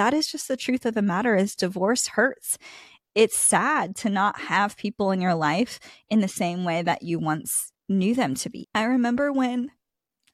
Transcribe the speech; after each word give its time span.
that 0.00 0.14
is 0.14 0.26
just 0.26 0.48
the 0.48 0.56
truth 0.56 0.86
of 0.86 0.94
the 0.94 1.02
matter 1.02 1.36
is 1.36 1.54
divorce 1.54 2.06
hurts. 2.06 2.56
It's 3.14 3.36
sad 3.36 3.94
to 3.96 4.08
not 4.08 4.40
have 4.40 4.78
people 4.78 5.10
in 5.10 5.20
your 5.20 5.34
life 5.34 5.78
in 6.08 6.22
the 6.22 6.26
same 6.26 6.64
way 6.64 6.80
that 6.80 7.02
you 7.02 7.18
once 7.18 7.70
knew 7.86 8.14
them 8.14 8.34
to 8.36 8.48
be. 8.48 8.66
I 8.74 8.84
remember 8.84 9.30
when 9.30 9.72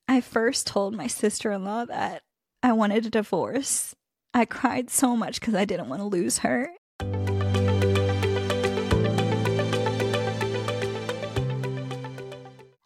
I 0.06 0.20
first 0.20 0.68
told 0.68 0.94
my 0.94 1.08
sister-in-law 1.08 1.86
that 1.86 2.22
I 2.62 2.74
wanted 2.74 3.06
a 3.06 3.10
divorce. 3.10 3.92
I 4.32 4.44
cried 4.44 4.88
so 4.88 5.16
much 5.16 5.40
because 5.40 5.56
I 5.56 5.64
didn't 5.64 5.88
want 5.88 6.00
to 6.00 6.06
lose 6.06 6.38
her. 6.38 6.70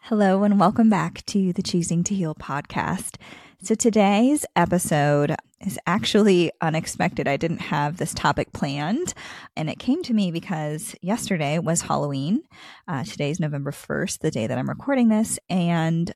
Hello, 0.04 0.44
and 0.44 0.58
welcome 0.58 0.88
back 0.88 1.26
to 1.26 1.52
the 1.52 1.62
Choosing 1.62 2.02
to 2.04 2.14
Heal 2.14 2.34
podcast. 2.34 3.16
So, 3.62 3.74
today's 3.74 4.46
episode 4.56 5.36
is 5.60 5.79
actually 5.86 6.50
unexpected. 6.62 7.29
I 7.29 7.36
didn't 7.36 7.60
have 7.60 7.98
this 7.98 8.14
topic 8.14 8.54
planned, 8.54 9.12
and 9.55 9.69
it 9.69 9.78
came 9.78 10.02
to 10.05 10.14
me 10.14 10.30
because 10.30 10.95
yesterday 11.02 11.59
was 11.59 11.83
Halloween. 11.83 12.41
Uh, 12.88 13.05
today's 13.05 13.38
November 13.38 13.70
1st, 13.70 14.20
the 14.20 14.30
day 14.30 14.46
that 14.46 14.56
I'm 14.56 14.70
recording 14.70 15.10
this, 15.10 15.38
and 15.50 16.10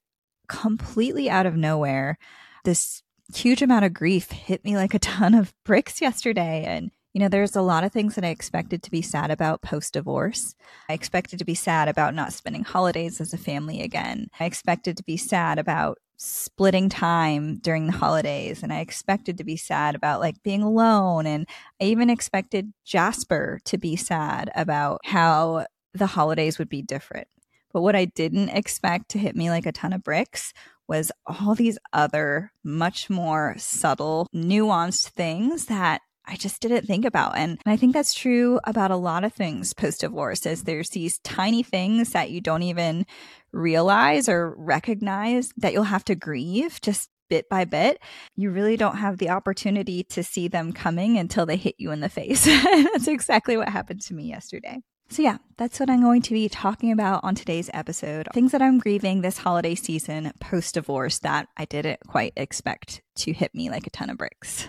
completely 0.48 1.28
out 1.28 1.44
of 1.44 1.54
nowhere, 1.54 2.16
this 2.64 3.02
huge 3.34 3.60
amount 3.60 3.84
of 3.84 3.92
grief 3.92 4.30
hit 4.30 4.64
me 4.64 4.78
like 4.78 4.94
a 4.94 4.98
ton 4.98 5.34
of 5.34 5.52
bricks 5.66 6.00
yesterday. 6.00 6.64
And 6.66 6.92
you 7.12 7.20
know, 7.20 7.28
there's 7.28 7.54
a 7.54 7.62
lot 7.62 7.84
of 7.84 7.92
things 7.92 8.14
that 8.14 8.24
I 8.24 8.28
expected 8.28 8.82
to 8.82 8.90
be 8.90 9.02
sad 9.02 9.30
about 9.30 9.60
post 9.60 9.92
divorce. 9.92 10.54
I 10.88 10.94
expected 10.94 11.38
to 11.40 11.44
be 11.44 11.54
sad 11.54 11.88
about 11.88 12.14
not 12.14 12.32
spending 12.32 12.64
holidays 12.64 13.20
as 13.20 13.34
a 13.34 13.38
family 13.38 13.82
again. 13.82 14.28
I 14.40 14.46
expected 14.46 14.96
to 14.96 15.04
be 15.04 15.18
sad 15.18 15.58
about 15.58 15.98
splitting 16.16 16.88
time 16.88 17.56
during 17.56 17.86
the 17.86 17.92
holidays. 17.92 18.62
And 18.62 18.72
I 18.72 18.80
expected 18.80 19.38
to 19.38 19.44
be 19.44 19.56
sad 19.56 19.94
about 19.94 20.20
like 20.20 20.42
being 20.42 20.62
alone. 20.62 21.26
And 21.26 21.46
I 21.80 21.84
even 21.84 22.10
expected 22.10 22.72
Jasper 22.84 23.60
to 23.64 23.78
be 23.78 23.96
sad 23.96 24.50
about 24.54 25.00
how 25.04 25.66
the 25.92 26.06
holidays 26.06 26.58
would 26.58 26.68
be 26.68 26.82
different. 26.82 27.28
But 27.72 27.82
what 27.82 27.96
I 27.96 28.04
didn't 28.04 28.50
expect 28.50 29.10
to 29.10 29.18
hit 29.18 29.34
me 29.34 29.50
like 29.50 29.66
a 29.66 29.72
ton 29.72 29.92
of 29.92 30.04
bricks 30.04 30.52
was 30.86 31.10
all 31.26 31.54
these 31.54 31.78
other 31.92 32.52
much 32.62 33.10
more 33.10 33.54
subtle, 33.58 34.28
nuanced 34.34 35.08
things 35.08 35.66
that 35.66 36.02
I 36.26 36.36
just 36.36 36.60
didn't 36.62 36.86
think 36.86 37.04
about. 37.04 37.36
And, 37.36 37.60
and 37.64 37.72
I 37.72 37.76
think 37.76 37.92
that's 37.92 38.14
true 38.14 38.58
about 38.64 38.90
a 38.90 38.96
lot 38.96 39.24
of 39.24 39.32
things 39.32 39.74
post 39.74 40.00
divorce 40.00 40.46
is 40.46 40.62
there's 40.62 40.90
these 40.90 41.18
tiny 41.18 41.62
things 41.62 42.10
that 42.10 42.30
you 42.30 42.40
don't 42.40 42.62
even 42.62 43.06
realize 43.54 44.28
or 44.28 44.54
recognize 44.56 45.50
that 45.56 45.72
you'll 45.72 45.84
have 45.84 46.04
to 46.04 46.14
grieve 46.14 46.80
just 46.80 47.10
bit 47.28 47.48
by 47.48 47.64
bit. 47.64 48.00
You 48.36 48.50
really 48.50 48.76
don't 48.76 48.96
have 48.96 49.18
the 49.18 49.30
opportunity 49.30 50.04
to 50.04 50.22
see 50.22 50.48
them 50.48 50.72
coming 50.72 51.18
until 51.18 51.46
they 51.46 51.56
hit 51.56 51.76
you 51.78 51.90
in 51.90 52.00
the 52.00 52.08
face. 52.08 52.44
that's 52.44 53.08
exactly 53.08 53.56
what 53.56 53.68
happened 53.68 54.02
to 54.02 54.14
me 54.14 54.24
yesterday. 54.24 54.80
So, 55.08 55.22
yeah, 55.22 55.36
that's 55.58 55.78
what 55.78 55.90
I'm 55.90 56.02
going 56.02 56.22
to 56.22 56.34
be 56.34 56.48
talking 56.48 56.90
about 56.90 57.22
on 57.24 57.34
today's 57.34 57.70
episode. 57.74 58.26
Things 58.32 58.52
that 58.52 58.62
I'm 58.62 58.78
grieving 58.78 59.20
this 59.20 59.38
holiday 59.38 59.74
season 59.74 60.32
post 60.40 60.74
divorce 60.74 61.18
that 61.20 61.48
I 61.56 61.66
didn't 61.66 62.00
quite 62.06 62.32
expect 62.36 63.02
to 63.16 63.32
hit 63.32 63.54
me 63.54 63.70
like 63.70 63.86
a 63.86 63.90
ton 63.90 64.10
of 64.10 64.16
bricks. 64.16 64.68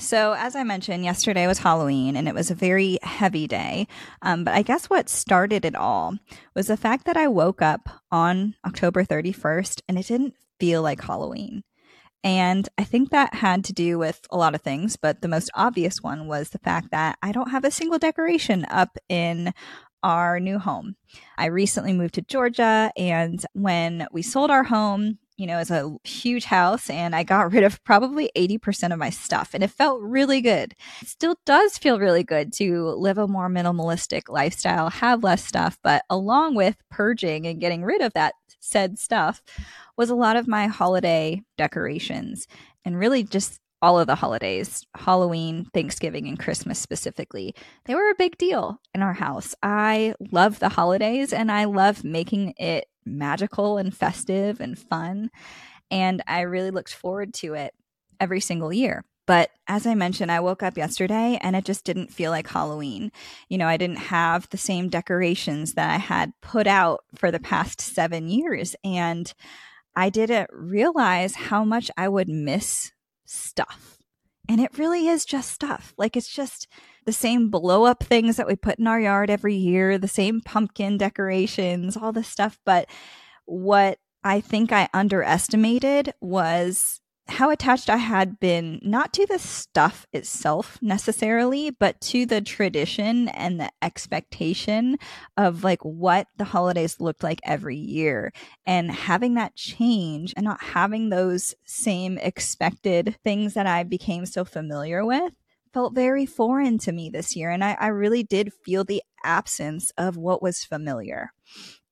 So, 0.00 0.32
as 0.32 0.56
I 0.56 0.64
mentioned, 0.64 1.04
yesterday 1.04 1.46
was 1.46 1.58
Halloween 1.58 2.16
and 2.16 2.26
it 2.26 2.34
was 2.34 2.50
a 2.50 2.54
very 2.54 2.98
heavy 3.02 3.46
day. 3.46 3.86
Um, 4.22 4.44
but 4.44 4.54
I 4.54 4.62
guess 4.62 4.88
what 4.88 5.10
started 5.10 5.66
it 5.66 5.74
all 5.74 6.16
was 6.54 6.68
the 6.68 6.78
fact 6.78 7.04
that 7.04 7.18
I 7.18 7.28
woke 7.28 7.60
up 7.60 7.86
on 8.10 8.54
October 8.66 9.04
31st 9.04 9.82
and 9.88 9.98
it 9.98 10.06
didn't 10.06 10.34
feel 10.58 10.80
like 10.80 11.02
Halloween. 11.02 11.64
And 12.24 12.66
I 12.78 12.84
think 12.84 13.10
that 13.10 13.34
had 13.34 13.62
to 13.66 13.74
do 13.74 13.98
with 13.98 14.26
a 14.30 14.38
lot 14.38 14.54
of 14.54 14.62
things, 14.62 14.96
but 14.96 15.20
the 15.20 15.28
most 15.28 15.50
obvious 15.54 16.02
one 16.02 16.26
was 16.26 16.48
the 16.48 16.58
fact 16.58 16.92
that 16.92 17.18
I 17.22 17.30
don't 17.30 17.50
have 17.50 17.64
a 17.64 17.70
single 17.70 17.98
decoration 17.98 18.64
up 18.70 18.96
in 19.10 19.52
our 20.02 20.40
new 20.40 20.58
home. 20.58 20.96
I 21.36 21.46
recently 21.46 21.92
moved 21.92 22.14
to 22.14 22.22
Georgia, 22.22 22.90
and 22.96 23.44
when 23.52 24.06
we 24.12 24.22
sold 24.22 24.50
our 24.50 24.64
home, 24.64 25.18
you 25.40 25.46
know, 25.46 25.58
it's 25.58 25.70
a 25.70 25.96
huge 26.04 26.44
house 26.44 26.90
and 26.90 27.16
I 27.16 27.22
got 27.22 27.50
rid 27.52 27.64
of 27.64 27.82
probably 27.82 28.30
80% 28.36 28.92
of 28.92 28.98
my 28.98 29.08
stuff 29.08 29.50
and 29.54 29.64
it 29.64 29.70
felt 29.70 30.02
really 30.02 30.42
good. 30.42 30.74
It 31.00 31.08
still 31.08 31.36
does 31.46 31.78
feel 31.78 31.98
really 31.98 32.22
good 32.22 32.52
to 32.54 32.90
live 32.90 33.16
a 33.16 33.26
more 33.26 33.48
minimalistic 33.48 34.28
lifestyle, 34.28 34.90
have 34.90 35.24
less 35.24 35.42
stuff, 35.44 35.78
but 35.82 36.04
along 36.10 36.56
with 36.56 36.76
purging 36.90 37.46
and 37.46 37.60
getting 37.60 37.82
rid 37.82 38.02
of 38.02 38.12
that 38.12 38.34
said 38.60 38.98
stuff 38.98 39.42
was 39.96 40.10
a 40.10 40.14
lot 40.14 40.36
of 40.36 40.46
my 40.46 40.66
holiday 40.66 41.42
decorations 41.56 42.46
and 42.84 42.98
really 42.98 43.22
just 43.22 43.60
all 43.82 43.98
of 43.98 44.06
the 44.06 44.14
holidays, 44.14 44.84
Halloween, 44.94 45.66
Thanksgiving, 45.72 46.28
and 46.28 46.38
Christmas 46.38 46.78
specifically, 46.78 47.54
they 47.86 47.94
were 47.94 48.10
a 48.10 48.14
big 48.18 48.36
deal 48.36 48.78
in 48.94 49.00
our 49.00 49.14
house. 49.14 49.54
I 49.62 50.14
love 50.30 50.58
the 50.58 50.68
holidays 50.68 51.32
and 51.32 51.50
I 51.50 51.64
love 51.64 52.04
making 52.04 52.52
it 52.58 52.84
magical 53.10 53.78
and 53.78 53.94
festive 53.94 54.60
and 54.60 54.78
fun. 54.78 55.30
And 55.90 56.22
I 56.26 56.42
really 56.42 56.70
looked 56.70 56.94
forward 56.94 57.34
to 57.34 57.54
it 57.54 57.74
every 58.18 58.40
single 58.40 58.72
year. 58.72 59.04
But 59.26 59.50
as 59.68 59.86
I 59.86 59.94
mentioned, 59.94 60.32
I 60.32 60.40
woke 60.40 60.62
up 60.62 60.76
yesterday 60.76 61.38
and 61.40 61.54
it 61.54 61.64
just 61.64 61.84
didn't 61.84 62.12
feel 62.12 62.32
like 62.32 62.48
Halloween. 62.48 63.12
You 63.48 63.58
know, 63.58 63.68
I 63.68 63.76
didn't 63.76 63.98
have 63.98 64.48
the 64.48 64.58
same 64.58 64.88
decorations 64.88 65.74
that 65.74 65.88
I 65.88 65.98
had 65.98 66.32
put 66.40 66.66
out 66.66 67.04
for 67.14 67.30
the 67.30 67.38
past 67.38 67.80
seven 67.80 68.28
years. 68.28 68.74
And 68.82 69.32
I 69.94 70.10
didn't 70.10 70.50
realize 70.52 71.36
how 71.36 71.64
much 71.64 71.92
I 71.96 72.08
would 72.08 72.28
miss 72.28 72.92
stuff. 73.24 73.99
And 74.50 74.60
it 74.60 74.76
really 74.76 75.06
is 75.06 75.24
just 75.24 75.52
stuff. 75.52 75.94
Like 75.96 76.16
it's 76.16 76.26
just 76.26 76.66
the 77.06 77.12
same 77.12 77.50
blow 77.50 77.84
up 77.84 78.02
things 78.02 78.36
that 78.36 78.48
we 78.48 78.56
put 78.56 78.80
in 78.80 78.88
our 78.88 78.98
yard 78.98 79.30
every 79.30 79.54
year, 79.54 79.96
the 79.96 80.08
same 80.08 80.40
pumpkin 80.40 80.98
decorations, 80.98 81.96
all 81.96 82.12
this 82.12 82.26
stuff. 82.26 82.58
But 82.66 82.90
what 83.44 83.98
I 84.24 84.40
think 84.40 84.72
I 84.72 84.88
underestimated 84.92 86.14
was 86.20 86.99
how 87.30 87.50
attached 87.50 87.88
I 87.88 87.96
had 87.96 88.40
been 88.40 88.80
not 88.82 89.12
to 89.14 89.26
the 89.26 89.38
stuff 89.38 90.06
itself 90.12 90.78
necessarily, 90.82 91.70
but 91.70 92.00
to 92.02 92.26
the 92.26 92.40
tradition 92.40 93.28
and 93.28 93.60
the 93.60 93.70
expectation 93.82 94.98
of 95.36 95.64
like 95.64 95.82
what 95.82 96.26
the 96.36 96.44
holidays 96.44 97.00
looked 97.00 97.22
like 97.22 97.40
every 97.44 97.76
year. 97.76 98.32
And 98.66 98.90
having 98.90 99.34
that 99.34 99.54
change 99.54 100.34
and 100.36 100.44
not 100.44 100.62
having 100.62 101.08
those 101.08 101.54
same 101.64 102.18
expected 102.18 103.16
things 103.22 103.54
that 103.54 103.66
I 103.66 103.84
became 103.84 104.26
so 104.26 104.44
familiar 104.44 105.04
with 105.04 105.32
felt 105.72 105.94
very 105.94 106.26
foreign 106.26 106.78
to 106.78 106.92
me 106.92 107.10
this 107.10 107.36
year. 107.36 107.50
And 107.50 107.62
I, 107.62 107.76
I 107.80 107.86
really 107.88 108.22
did 108.22 108.52
feel 108.64 108.84
the 108.84 109.02
absence 109.24 109.92
of 109.96 110.16
what 110.16 110.42
was 110.42 110.64
familiar. 110.64 111.32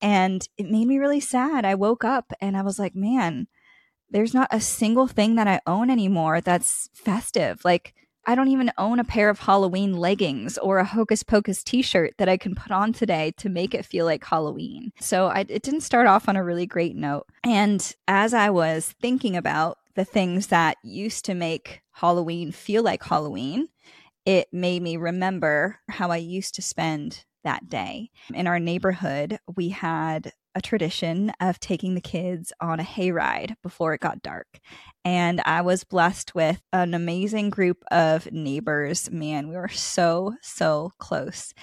And 0.01 0.47
it 0.57 0.71
made 0.71 0.87
me 0.87 0.99
really 0.99 1.21
sad. 1.21 1.65
I 1.65 1.75
woke 1.75 2.05
up 2.05 2.33
and 2.41 2.57
I 2.57 2.63
was 2.63 2.79
like, 2.79 2.95
man, 2.95 3.47
there's 4.11 4.35
not 4.35 4.49
a 4.51 4.61
single 4.61 5.07
thing 5.07 5.37
that 5.37 5.49
I 5.49 5.61
own 5.67 5.91
anymore 5.91 6.41
that's 6.41 6.89
festive. 6.95 7.65
Like, 7.65 7.95
I 8.27 8.35
don't 8.35 8.49
even 8.49 8.71
own 8.77 8.99
a 8.99 9.05
pair 9.05 9.31
of 9.31 9.39
Halloween 9.39 9.95
leggings 9.95 10.59
or 10.59 10.79
a 10.79 10.85
Hocus 10.85 11.23
Pocus 11.23 11.63
t 11.63 11.81
shirt 11.81 12.13
that 12.19 12.29
I 12.29 12.37
can 12.37 12.55
put 12.55 12.71
on 12.71 12.93
today 12.93 13.33
to 13.39 13.49
make 13.49 13.75
it 13.75 13.87
feel 13.87 14.05
like 14.05 14.23
Halloween. 14.23 14.93
So 15.01 15.29
I, 15.29 15.47
it 15.49 15.63
didn't 15.63 15.81
start 15.81 16.07
off 16.07 16.29
on 16.29 16.37
a 16.37 16.45
really 16.45 16.67
great 16.67 16.95
note. 16.95 17.27
And 17.43 17.95
as 18.07 18.35
I 18.35 18.51
was 18.51 18.95
thinking 19.01 19.35
about 19.35 19.79
the 19.95 20.05
things 20.05 20.49
that 20.49 20.77
used 20.83 21.25
to 21.25 21.35
make 21.35 21.81
Halloween 21.93 22.53
feel 22.53 22.83
like 22.83 23.03
Halloween, 23.03 23.69
it 24.27 24.49
made 24.53 24.83
me 24.83 24.99
remember 24.99 25.81
how 25.89 26.11
I 26.11 26.19
used 26.19 26.55
to 26.57 26.63
spend 26.63 27.25
that 27.45 27.71
day. 27.71 28.11
In 28.35 28.47
our 28.47 28.61
neighborhood, 28.61 29.39
we 29.57 29.71
had 29.71 30.33
a 30.59 30.61
tradition 30.61 31.33
of 31.41 31.61
taking 31.61 31.95
the 31.95 32.01
kids 32.01 32.53
on 32.61 32.81
a 32.81 32.85
hayride 32.85 33.55
before 33.63 33.95
it 33.95 34.01
got 34.01 34.23
dark. 34.23 34.59
And 35.05 35.41
I 35.45 35.63
was 35.63 35.85
blessed 35.85 36.35
with 36.35 36.61
an 36.73 36.95
amazing 36.95 37.51
group 37.51 37.85
of 37.93 38.31
neighbors. 38.33 39.09
Man, 39.11 39.49
we 39.49 39.57
were 39.57 39.69
so, 39.69 40.35
so 40.43 40.91
close 40.99 41.55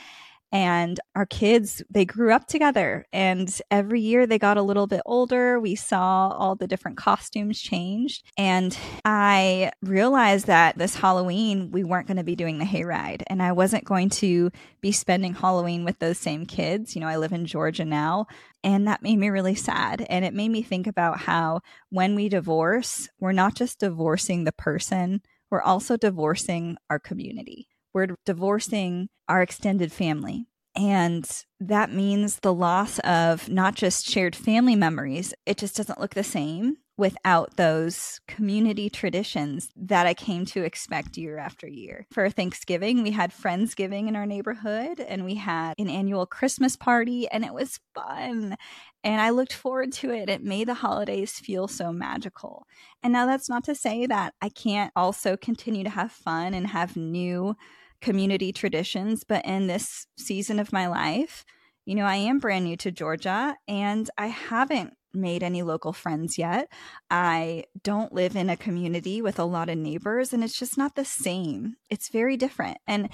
and 0.55 1.01
our 1.15 1.25
kids 1.25 1.83
they 1.89 2.05
grew 2.05 2.31
up 2.31 2.47
together 2.47 3.05
and 3.11 3.61
every 3.69 3.99
year 3.99 4.25
they 4.25 4.39
got 4.39 4.55
a 4.55 4.61
little 4.61 4.87
bit 4.87 5.01
older 5.05 5.59
we 5.59 5.75
saw 5.75 6.29
all 6.29 6.55
the 6.55 6.65
different 6.65 6.95
costumes 6.95 7.59
changed 7.59 8.23
and 8.37 8.77
i 9.03 9.69
realized 9.81 10.47
that 10.47 10.77
this 10.77 10.95
halloween 10.95 11.71
we 11.71 11.83
weren't 11.83 12.07
going 12.07 12.15
to 12.15 12.23
be 12.23 12.37
doing 12.37 12.57
the 12.57 12.63
hayride 12.63 13.21
and 13.27 13.43
i 13.43 13.51
wasn't 13.51 13.83
going 13.83 14.07
to 14.07 14.49
be 14.79 14.93
spending 14.93 15.33
halloween 15.33 15.83
with 15.83 15.99
those 15.99 16.17
same 16.17 16.45
kids 16.45 16.95
you 16.95 17.01
know 17.01 17.07
i 17.07 17.17
live 17.17 17.33
in 17.33 17.45
georgia 17.45 17.83
now 17.83 18.25
and 18.63 18.87
that 18.87 19.03
made 19.03 19.17
me 19.19 19.29
really 19.29 19.55
sad 19.55 20.05
and 20.09 20.23
it 20.23 20.33
made 20.33 20.49
me 20.49 20.61
think 20.61 20.87
about 20.87 21.19
how 21.19 21.59
when 21.89 22.15
we 22.15 22.29
divorce 22.29 23.09
we're 23.19 23.33
not 23.33 23.55
just 23.55 23.81
divorcing 23.81 24.45
the 24.45 24.53
person 24.53 25.21
we're 25.51 25.61
also 25.61 25.97
divorcing 25.97 26.77
our 26.89 26.97
community 26.97 27.67
we're 27.95 28.09
divorcing 28.25 29.07
our 29.27 29.41
extended 29.41 29.91
family. 29.91 30.45
And 30.75 31.25
that 31.61 31.91
means 31.91 32.39
the 32.41 32.53
loss 32.53 32.99
of 32.99 33.47
not 33.47 33.75
just 33.75 34.05
shared 34.05 34.35
family 34.35 34.75
memories, 34.75 35.33
it 35.45 35.57
just 35.57 35.77
doesn't 35.77 36.01
look 36.01 36.13
the 36.13 36.23
same 36.23 36.75
without 36.97 37.55
those 37.57 38.19
community 38.27 38.89
traditions 38.89 39.69
that 39.75 40.07
I 40.07 40.13
came 40.13 40.45
to 40.47 40.63
expect 40.63 41.17
year 41.17 41.37
after 41.37 41.67
year. 41.67 42.05
For 42.11 42.29
Thanksgiving, 42.29 43.03
we 43.03 43.11
had 43.11 43.33
Friendsgiving 43.33 44.07
in 44.07 44.15
our 44.15 44.25
neighborhood 44.25 44.99
and 44.99 45.25
we 45.25 45.35
had 45.35 45.75
an 45.77 45.89
annual 45.89 46.25
Christmas 46.25 46.75
party, 46.75 47.27
and 47.29 47.43
it 47.43 47.53
was 47.53 47.79
fun. 47.93 48.55
And 49.03 49.21
I 49.21 49.29
looked 49.29 49.53
forward 49.53 49.91
to 49.93 50.11
it. 50.11 50.29
It 50.29 50.43
made 50.43 50.67
the 50.67 50.73
holidays 50.73 51.33
feel 51.33 51.67
so 51.67 51.91
magical. 51.91 52.65
And 53.03 53.13
now 53.13 53.25
that's 53.25 53.49
not 53.49 53.63
to 53.65 53.75
say 53.75 54.05
that 54.07 54.33
I 54.41 54.49
can't 54.49 54.91
also 54.95 55.37
continue 55.37 55.83
to 55.83 55.89
have 55.89 56.11
fun 56.11 56.53
and 56.53 56.67
have 56.67 56.97
new 56.97 57.55
community 58.05 58.53
traditions, 58.53 59.23
but 59.23 59.43
in 59.45 59.65
this 59.65 60.05
season 60.15 60.59
of 60.59 60.71
my 60.71 60.85
life, 60.85 61.43
you 61.85 61.95
know, 61.95 62.05
I 62.05 62.17
am 62.17 62.37
brand 62.37 62.65
new 62.65 62.77
to 62.77 62.91
Georgia 62.91 63.55
and 63.67 64.07
I 64.15 64.27
haven't 64.27 64.93
made 65.11 65.41
any 65.41 65.63
local 65.63 65.91
friends 65.91 66.37
yet. 66.37 66.71
I 67.09 67.63
don't 67.81 68.13
live 68.13 68.35
in 68.35 68.51
a 68.51 68.57
community 68.57 69.23
with 69.23 69.39
a 69.39 69.43
lot 69.43 69.69
of 69.69 69.79
neighbors, 69.79 70.33
and 70.33 70.43
it's 70.43 70.59
just 70.59 70.77
not 70.77 70.95
the 70.95 71.05
same. 71.05 71.77
It's 71.89 72.09
very 72.09 72.37
different. 72.37 72.77
And 72.85 73.09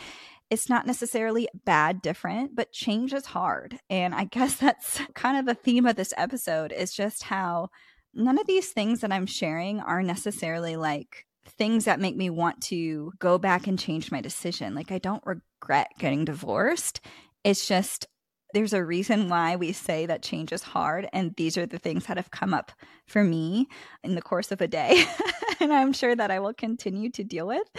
it's 0.49 0.67
not 0.67 0.85
necessarily 0.85 1.47
bad 1.63 2.01
different, 2.01 2.53
but 2.53 2.73
change 2.73 3.13
is 3.13 3.27
hard. 3.27 3.79
And 3.89 4.13
I 4.13 4.23
guess 4.35 4.55
that's 4.55 4.99
kind 5.13 5.37
of 5.37 5.45
the 5.45 5.55
theme 5.55 5.85
of 5.85 5.95
this 5.95 6.13
episode 6.17 6.73
is 6.73 6.93
just 6.93 7.23
how 7.23 7.69
none 8.13 8.37
of 8.37 8.45
these 8.45 8.71
things 8.71 8.99
that 8.99 9.13
I'm 9.13 9.25
sharing 9.25 9.79
are 9.79 10.03
necessarily 10.03 10.75
like 10.75 11.27
things 11.45 11.85
that 11.85 11.99
make 11.99 12.15
me 12.15 12.29
want 12.29 12.61
to 12.61 13.13
go 13.19 13.37
back 13.37 13.67
and 13.67 13.79
change 13.79 14.11
my 14.11 14.21
decision. 14.21 14.75
Like 14.75 14.91
I 14.91 14.97
don't 14.97 15.25
regret 15.25 15.91
getting 15.97 16.25
divorced. 16.25 17.01
It's 17.43 17.67
just 17.67 18.07
there's 18.53 18.73
a 18.73 18.83
reason 18.83 19.29
why 19.29 19.55
we 19.55 19.71
say 19.71 20.05
that 20.05 20.21
change 20.21 20.51
is 20.51 20.63
hard. 20.63 21.07
And 21.13 21.33
these 21.37 21.57
are 21.57 21.65
the 21.65 21.79
things 21.79 22.05
that 22.05 22.17
have 22.17 22.31
come 22.31 22.53
up 22.53 22.71
for 23.07 23.23
me 23.23 23.67
in 24.03 24.15
the 24.15 24.21
course 24.21 24.51
of 24.51 24.61
a 24.61 24.67
day. 24.67 25.05
and 25.71 25.71
I'm 25.71 25.93
sure 25.93 26.15
that 26.15 26.31
I 26.31 26.39
will 26.39 26.53
continue 26.53 27.11
to 27.11 27.23
deal 27.23 27.45
with 27.45 27.69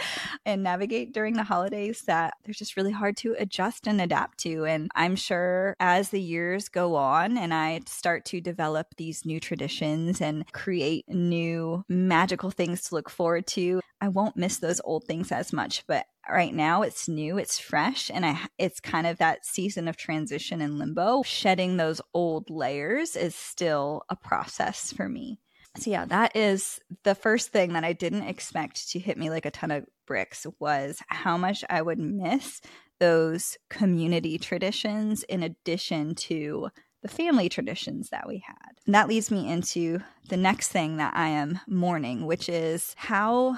and 0.45 0.63
navigate 0.63 1.13
during 1.13 1.33
the 1.33 1.43
holidays 1.43 2.03
that 2.07 2.33
they're 2.43 2.53
just 2.53 2.77
really 2.77 2.91
hard 2.91 3.17
to 3.17 3.35
adjust 3.37 3.87
and 3.87 3.99
adapt 3.99 4.37
to. 4.39 4.65
And 4.65 4.89
I'm 4.95 5.17
sure 5.17 5.75
as 5.81 6.09
the 6.09 6.21
years 6.21 6.69
go 6.69 6.95
on 6.95 7.37
and 7.37 7.53
I 7.53 7.81
start 7.85 8.23
to 8.25 8.39
develop 8.39 8.87
these 8.95 9.25
new 9.25 9.39
traditions 9.39 10.21
and 10.21 10.49
create 10.53 11.09
new 11.09 11.83
magical 11.89 12.51
things 12.51 12.83
to 12.83 12.95
look 12.95 13.09
forward 13.09 13.47
to, 13.47 13.81
I 13.99 14.07
won't 14.07 14.37
miss 14.37 14.57
those 14.57 14.79
old 14.85 15.03
things 15.03 15.31
as 15.31 15.51
much. 15.51 15.83
But 15.85 16.05
right 16.29 16.53
now 16.53 16.83
it's 16.83 17.09
new 17.09 17.37
it's 17.37 17.59
fresh 17.59 18.09
and 18.09 18.25
i 18.25 18.39
it's 18.57 18.79
kind 18.79 19.05
of 19.05 19.17
that 19.17 19.45
season 19.45 19.89
of 19.89 19.97
transition 19.97 20.61
and 20.61 20.79
limbo 20.79 21.21
shedding 21.23 21.75
those 21.75 21.99
old 22.13 22.49
layers 22.49 23.17
is 23.17 23.35
still 23.35 24.03
a 24.09 24.15
process 24.15 24.93
for 24.93 25.09
me 25.09 25.37
so 25.77 25.89
yeah 25.89 26.05
that 26.05 26.35
is 26.35 26.79
the 27.03 27.15
first 27.15 27.49
thing 27.49 27.73
that 27.73 27.83
i 27.83 27.93
didn't 27.93 28.23
expect 28.23 28.89
to 28.89 28.99
hit 28.99 29.17
me 29.17 29.29
like 29.29 29.45
a 29.45 29.51
ton 29.51 29.71
of 29.71 29.85
bricks 30.05 30.45
was 30.59 31.01
how 31.07 31.37
much 31.37 31.63
i 31.69 31.81
would 31.81 31.99
miss 31.99 32.61
those 32.99 33.57
community 33.69 34.37
traditions 34.37 35.23
in 35.23 35.43
addition 35.43 36.15
to 36.15 36.69
the 37.01 37.09
family 37.09 37.49
traditions 37.49 38.09
that 38.09 38.27
we 38.27 38.41
had. 38.47 38.71
And 38.85 38.95
that 38.95 39.09
leads 39.09 39.29
me 39.29 39.51
into 39.51 39.99
the 40.29 40.37
next 40.37 40.69
thing 40.69 40.97
that 40.97 41.13
I 41.15 41.27
am 41.27 41.59
mourning, 41.67 42.25
which 42.25 42.47
is 42.47 42.95
how 42.97 43.57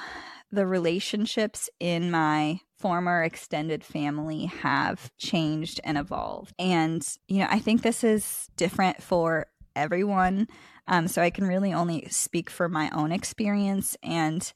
the 0.51 0.65
relationships 0.65 1.69
in 1.79 2.09
my 2.09 2.59
former 2.79 3.23
extended 3.23 3.83
family 3.83 4.45
have 4.45 5.11
changed 5.17 5.79
and 5.83 5.97
evolved. 5.97 6.53
And, 6.57 7.07
you 7.27 7.39
know, 7.39 7.47
I 7.49 7.59
think 7.59 7.81
this 7.81 8.03
is 8.03 8.47
different 8.57 9.01
for 9.01 9.45
everyone. 9.75 10.47
Um, 10.87 11.07
so 11.07 11.21
I 11.21 11.29
can 11.29 11.45
really 11.45 11.73
only 11.73 12.07
speak 12.09 12.49
for 12.49 12.69
my 12.69 12.89
own 12.91 13.11
experience. 13.11 13.97
And, 14.03 14.51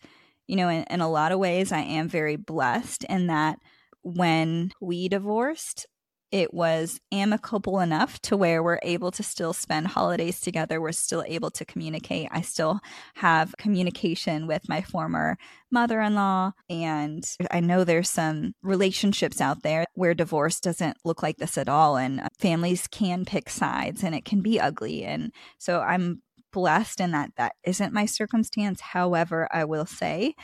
you 0.48 0.56
know, 0.56 0.70
in, 0.70 0.84
in 0.90 1.02
a 1.02 1.10
lot 1.10 1.32
of 1.32 1.40
ways, 1.40 1.72
I 1.72 1.80
am 1.80 2.08
very 2.08 2.36
blessed 2.36 3.04
in 3.06 3.28
that 3.28 3.60
when 4.02 4.72
we 4.80 5.10
divorced, 5.10 5.88
it 6.32 6.54
was 6.54 7.00
amicable 7.12 7.80
enough 7.80 8.20
to 8.22 8.38
where 8.38 8.62
we're 8.62 8.80
able 8.84 9.12
to 9.12 9.24
still 9.24 9.54
spend 9.54 9.88
holidays 9.88 10.40
together. 10.40 10.80
We're 10.80 10.92
still 10.92 11.24
able 11.28 11.50
to 11.52 11.66
communicate. 11.66 12.30
I 12.32 12.42
still 12.42 12.80
have 13.16 13.56
communication 13.58 14.46
with 14.46 14.70
my 14.70 14.82
former 14.82 15.38
mother 15.72 16.02
in 16.02 16.16
law. 16.16 16.52
And 16.70 17.24
I 17.50 17.60
know 17.60 17.84
there's 17.84 18.10
some 18.10 18.54
relationships 18.62 19.42
out 19.42 19.64
there 19.64 19.86
where 19.94 20.14
divorce 20.14 20.60
doesn't 20.60 20.98
look 21.04 21.24
like 21.24 21.38
this 21.38 21.58
at 21.58 21.70
all. 21.70 21.98
And 21.98 22.22
uh, 22.22 22.28
families 22.38 22.88
can 22.88 23.26
pick 23.26 23.50
sides 23.50 24.04
and 24.04 24.14
it 24.14 24.26
can 24.26 24.42
be 24.42 24.60
ugly. 24.60 25.04
And 25.04 25.32
so 25.58 25.82
I'm 25.82 26.22
blessed 26.52 27.00
in 27.00 27.12
that 27.12 27.32
that 27.38 27.54
isn't 27.64 27.94
my 27.94 28.06
circumstance. 28.06 28.82
However, 28.82 29.48
I 29.52 29.66
will 29.66 29.86
say 29.86 30.36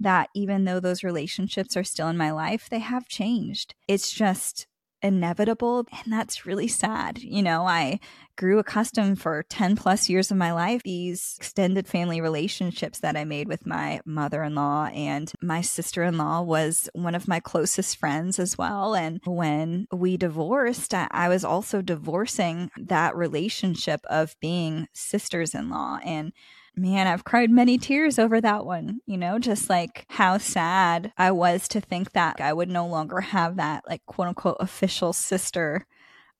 that 0.00 0.28
even 0.34 0.64
though 0.64 0.80
those 0.80 1.02
relationships 1.02 1.76
are 1.76 1.84
still 1.84 2.08
in 2.08 2.16
my 2.16 2.30
life, 2.30 2.68
they 2.68 2.78
have 2.78 3.08
changed. 3.08 3.74
It's 3.88 4.12
just 4.12 4.66
inevitable 5.02 5.86
and 6.04 6.12
that's 6.12 6.46
really 6.46 6.68
sad 6.68 7.18
you 7.18 7.42
know? 7.42 7.66
I 7.66 8.00
grew 8.38 8.60
accustomed 8.60 9.20
for 9.20 9.42
10 9.42 9.76
plus 9.76 10.08
years 10.08 10.30
of 10.30 10.36
my 10.36 10.52
life 10.52 10.80
these 10.84 11.34
extended 11.38 11.88
family 11.88 12.20
relationships 12.20 13.00
that 13.00 13.16
i 13.16 13.24
made 13.24 13.48
with 13.48 13.66
my 13.66 14.00
mother-in-law 14.06 14.86
and 14.94 15.32
my 15.42 15.60
sister-in-law 15.60 16.40
was 16.42 16.88
one 16.92 17.16
of 17.16 17.26
my 17.26 17.40
closest 17.40 17.96
friends 17.96 18.38
as 18.38 18.56
well 18.56 18.94
and 18.94 19.20
when 19.24 19.88
we 19.92 20.16
divorced 20.16 20.94
i 20.94 21.28
was 21.28 21.44
also 21.44 21.82
divorcing 21.82 22.70
that 22.76 23.16
relationship 23.16 24.00
of 24.08 24.36
being 24.40 24.86
sisters-in-law 24.92 25.98
and 26.04 26.32
man, 26.78 27.06
I've 27.06 27.24
cried 27.24 27.50
many 27.50 27.78
tears 27.78 28.18
over 28.18 28.40
that 28.40 28.64
one, 28.64 29.00
you 29.06 29.16
know, 29.16 29.38
just 29.38 29.68
like 29.68 30.04
how 30.08 30.38
sad 30.38 31.12
I 31.18 31.30
was 31.30 31.68
to 31.68 31.80
think 31.80 32.12
that 32.12 32.40
I 32.40 32.52
would 32.52 32.68
no 32.68 32.86
longer 32.86 33.20
have 33.20 33.56
that, 33.56 33.84
like, 33.88 34.04
quote 34.06 34.28
unquote, 34.28 34.56
official 34.60 35.12
sister 35.12 35.86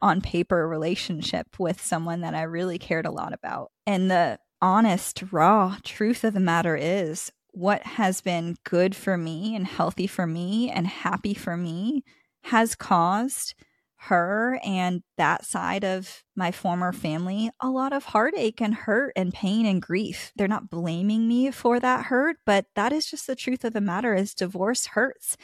on 0.00 0.20
paper 0.20 0.68
relationship 0.68 1.58
with 1.58 1.82
someone 1.82 2.20
that 2.20 2.34
I 2.34 2.42
really 2.42 2.78
cared 2.78 3.06
a 3.06 3.10
lot 3.10 3.32
about. 3.32 3.72
And 3.86 4.10
the 4.10 4.38
honest, 4.62 5.24
raw 5.30 5.76
truth 5.82 6.24
of 6.24 6.34
the 6.34 6.40
matter 6.40 6.76
is 6.76 7.32
what 7.52 7.82
has 7.82 8.20
been 8.20 8.56
good 8.64 8.94
for 8.94 9.16
me 9.16 9.56
and 9.56 9.66
healthy 9.66 10.06
for 10.06 10.26
me 10.26 10.70
and 10.70 10.86
happy 10.86 11.34
for 11.34 11.56
me 11.56 12.04
has 12.44 12.74
caused 12.74 13.54
her 14.02 14.60
and 14.64 15.02
that 15.16 15.44
side 15.44 15.84
of 15.84 16.22
my 16.36 16.52
former 16.52 16.92
family 16.92 17.50
a 17.60 17.68
lot 17.68 17.92
of 17.92 18.04
heartache 18.04 18.60
and 18.60 18.74
hurt 18.74 19.12
and 19.16 19.34
pain 19.34 19.66
and 19.66 19.82
grief. 19.82 20.32
They're 20.36 20.48
not 20.48 20.70
blaming 20.70 21.26
me 21.26 21.50
for 21.50 21.80
that 21.80 22.06
hurt, 22.06 22.36
but 22.46 22.66
that 22.76 22.92
is 22.92 23.06
just 23.06 23.26
the 23.26 23.36
truth 23.36 23.64
of 23.64 23.72
the 23.72 23.80
matter 23.80 24.14
is 24.14 24.34
divorce 24.34 24.86
hurts. 24.86 25.36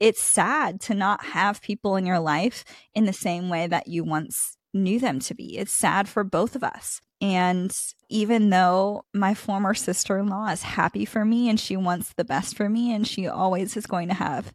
It's 0.00 0.22
sad 0.22 0.80
to 0.82 0.94
not 0.94 1.24
have 1.24 1.62
people 1.62 1.96
in 1.96 2.04
your 2.04 2.18
life 2.18 2.64
in 2.94 3.06
the 3.06 3.12
same 3.12 3.48
way 3.48 3.66
that 3.66 3.88
you 3.88 4.04
once 4.04 4.58
knew 4.74 4.98
them 4.98 5.20
to 5.20 5.34
be. 5.34 5.56
It's 5.56 5.72
sad 5.72 6.08
for 6.08 6.24
both 6.24 6.56
of 6.56 6.64
us. 6.64 7.00
And 7.20 7.74
even 8.10 8.50
though 8.50 9.06
my 9.14 9.32
former 9.34 9.72
sister 9.72 10.18
in 10.18 10.26
law 10.26 10.48
is 10.48 10.62
happy 10.62 11.04
for 11.04 11.24
me 11.24 11.48
and 11.48 11.58
she 11.58 11.76
wants 11.76 12.12
the 12.12 12.24
best 12.24 12.56
for 12.56 12.68
me 12.68 12.92
and 12.92 13.06
she 13.06 13.26
always 13.28 13.76
is 13.76 13.86
going 13.86 14.08
to 14.08 14.14
have 14.14 14.52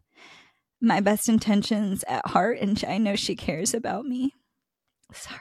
my 0.80 1.00
best 1.00 1.28
intentions 1.28 2.04
at 2.08 2.26
heart 2.26 2.58
and 2.60 2.82
I 2.86 2.98
know 2.98 3.16
she 3.16 3.36
cares 3.36 3.74
about 3.74 4.04
me. 4.06 4.34
Sorry. 5.12 5.38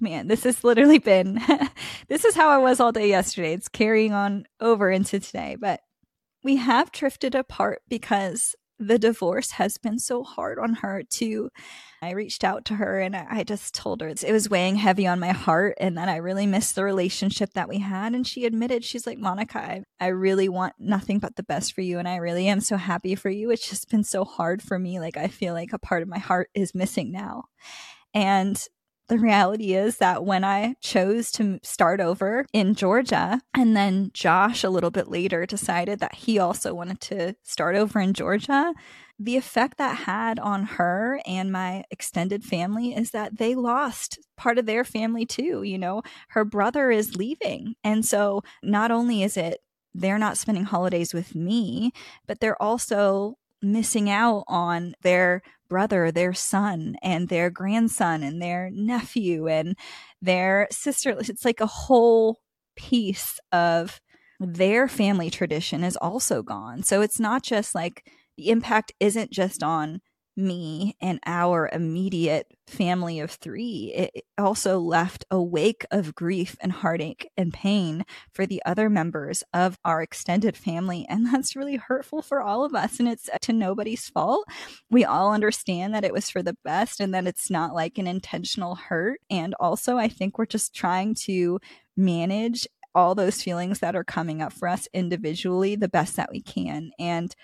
Man, 0.00 0.26
this 0.28 0.44
has 0.44 0.64
literally 0.64 0.98
been 0.98 1.40
this 2.08 2.24
is 2.24 2.34
how 2.34 2.48
I 2.48 2.58
was 2.58 2.80
all 2.80 2.92
day 2.92 3.08
yesterday. 3.08 3.54
It's 3.54 3.68
carrying 3.68 4.12
on 4.12 4.46
over 4.60 4.90
into 4.90 5.20
today, 5.20 5.56
but 5.58 5.80
we 6.42 6.56
have 6.56 6.92
drifted 6.92 7.34
apart 7.34 7.82
because 7.88 8.54
the 8.78 8.98
divorce 8.98 9.52
has 9.52 9.78
been 9.78 9.98
so 9.98 10.22
hard 10.22 10.58
on 10.58 10.74
her 10.74 11.02
too. 11.02 11.50
I 12.02 12.12
reached 12.12 12.44
out 12.44 12.64
to 12.66 12.74
her 12.74 13.00
and 13.00 13.16
I 13.16 13.44
just 13.44 13.74
told 13.74 14.00
her 14.00 14.08
it 14.08 14.32
was 14.32 14.50
weighing 14.50 14.76
heavy 14.76 15.06
on 15.06 15.20
my 15.20 15.32
heart 15.32 15.76
and 15.78 15.96
that 15.96 16.08
I 16.08 16.16
really 16.16 16.46
missed 16.46 16.74
the 16.74 16.84
relationship 16.84 17.54
that 17.54 17.68
we 17.68 17.78
had. 17.78 18.14
And 18.14 18.26
she 18.26 18.44
admitted, 18.44 18.84
she's 18.84 19.06
like, 19.06 19.18
Monica, 19.18 19.58
I, 19.58 19.82
I 20.00 20.08
really 20.08 20.48
want 20.48 20.74
nothing 20.78 21.18
but 21.18 21.36
the 21.36 21.42
best 21.42 21.72
for 21.72 21.80
you. 21.80 21.98
And 21.98 22.08
I 22.08 22.16
really 22.16 22.48
am 22.48 22.60
so 22.60 22.76
happy 22.76 23.14
for 23.14 23.30
you. 23.30 23.50
It's 23.50 23.68
just 23.68 23.90
been 23.90 24.04
so 24.04 24.24
hard 24.24 24.60
for 24.60 24.78
me. 24.78 25.00
Like, 25.00 25.16
I 25.16 25.28
feel 25.28 25.54
like 25.54 25.72
a 25.72 25.78
part 25.78 26.02
of 26.02 26.08
my 26.08 26.18
heart 26.18 26.50
is 26.54 26.74
missing 26.74 27.10
now. 27.10 27.44
And 28.12 28.62
the 29.08 29.18
reality 29.18 29.74
is 29.74 29.98
that 29.98 30.24
when 30.24 30.44
I 30.44 30.76
chose 30.80 31.30
to 31.32 31.60
start 31.62 32.00
over 32.00 32.46
in 32.52 32.74
Georgia, 32.74 33.40
and 33.52 33.76
then 33.76 34.10
Josh 34.14 34.64
a 34.64 34.70
little 34.70 34.90
bit 34.90 35.08
later 35.08 35.44
decided 35.46 36.00
that 36.00 36.14
he 36.14 36.38
also 36.38 36.72
wanted 36.74 37.00
to 37.02 37.36
start 37.42 37.76
over 37.76 38.00
in 38.00 38.14
Georgia, 38.14 38.72
the 39.18 39.36
effect 39.36 39.78
that 39.78 39.98
had 39.98 40.38
on 40.38 40.64
her 40.64 41.20
and 41.26 41.52
my 41.52 41.84
extended 41.90 42.42
family 42.44 42.94
is 42.94 43.12
that 43.12 43.38
they 43.38 43.54
lost 43.54 44.18
part 44.36 44.58
of 44.58 44.66
their 44.66 44.84
family 44.84 45.24
too. 45.24 45.62
You 45.62 45.78
know, 45.78 46.02
her 46.30 46.44
brother 46.44 46.90
is 46.90 47.16
leaving. 47.16 47.74
And 47.84 48.04
so 48.04 48.42
not 48.62 48.90
only 48.90 49.22
is 49.22 49.36
it 49.36 49.60
they're 49.94 50.18
not 50.18 50.36
spending 50.36 50.64
holidays 50.64 51.14
with 51.14 51.36
me, 51.36 51.92
but 52.26 52.40
they're 52.40 52.60
also 52.60 53.38
missing 53.62 54.10
out 54.10 54.44
on 54.48 54.94
their 55.02 55.42
brother, 55.74 56.12
their 56.12 56.32
son, 56.32 56.94
and 57.02 57.28
their 57.28 57.50
grandson, 57.50 58.22
and 58.22 58.40
their 58.40 58.70
nephew, 58.72 59.48
and 59.48 59.76
their 60.22 60.68
sister. 60.70 61.16
It's 61.28 61.44
like 61.44 61.60
a 61.60 61.66
whole 61.66 62.38
piece 62.76 63.40
of 63.50 64.00
their 64.38 64.86
family 64.86 65.30
tradition 65.30 65.82
is 65.82 65.96
also 65.96 66.44
gone. 66.44 66.84
So 66.84 67.02
it's 67.02 67.18
not 67.18 67.42
just 67.42 67.74
like 67.74 68.06
the 68.36 68.50
impact 68.50 68.92
isn't 69.00 69.32
just 69.32 69.64
on 69.64 70.00
me 70.36 70.96
and 71.00 71.20
our 71.26 71.68
immediate 71.72 72.52
family 72.66 73.20
of 73.20 73.30
three, 73.30 73.92
it 73.94 74.24
also 74.36 74.78
left 74.78 75.24
a 75.30 75.40
wake 75.40 75.84
of 75.90 76.14
grief 76.14 76.56
and 76.60 76.72
heartache 76.72 77.30
and 77.36 77.52
pain 77.52 78.04
for 78.32 78.46
the 78.46 78.62
other 78.66 78.90
members 78.90 79.44
of 79.52 79.78
our 79.84 80.02
extended 80.02 80.56
family. 80.56 81.06
And 81.08 81.26
that's 81.32 81.56
really 81.56 81.76
hurtful 81.76 82.22
for 82.22 82.40
all 82.40 82.64
of 82.64 82.74
us. 82.74 82.98
And 82.98 83.08
it's 83.08 83.28
to 83.42 83.52
nobody's 83.52 84.08
fault. 84.08 84.48
We 84.90 85.04
all 85.04 85.32
understand 85.32 85.94
that 85.94 86.04
it 86.04 86.12
was 86.12 86.30
for 86.30 86.42
the 86.42 86.56
best 86.64 87.00
and 87.00 87.14
that 87.14 87.26
it's 87.26 87.50
not 87.50 87.74
like 87.74 87.98
an 87.98 88.06
intentional 88.06 88.74
hurt. 88.74 89.20
And 89.30 89.54
also, 89.60 89.96
I 89.96 90.08
think 90.08 90.38
we're 90.38 90.46
just 90.46 90.74
trying 90.74 91.14
to 91.26 91.60
manage 91.96 92.66
all 92.94 93.14
those 93.14 93.42
feelings 93.42 93.80
that 93.80 93.96
are 93.96 94.04
coming 94.04 94.40
up 94.40 94.52
for 94.52 94.68
us 94.68 94.88
individually 94.92 95.74
the 95.74 95.88
best 95.88 96.16
that 96.16 96.30
we 96.30 96.40
can. 96.40 96.92
And 96.98 97.34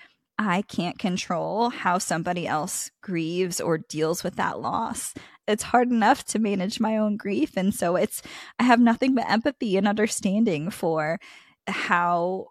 I 0.42 0.62
can't 0.62 0.98
control 0.98 1.68
how 1.68 1.98
somebody 1.98 2.46
else 2.46 2.90
grieves 3.02 3.60
or 3.60 3.76
deals 3.76 4.24
with 4.24 4.36
that 4.36 4.58
loss. 4.58 5.12
It's 5.46 5.64
hard 5.64 5.90
enough 5.90 6.24
to 6.26 6.38
manage 6.38 6.80
my 6.80 6.96
own 6.96 7.18
grief. 7.18 7.58
And 7.58 7.74
so 7.74 7.94
it's, 7.96 8.22
I 8.58 8.62
have 8.62 8.80
nothing 8.80 9.14
but 9.14 9.30
empathy 9.30 9.76
and 9.76 9.86
understanding 9.86 10.70
for 10.70 11.20
how 11.66 12.46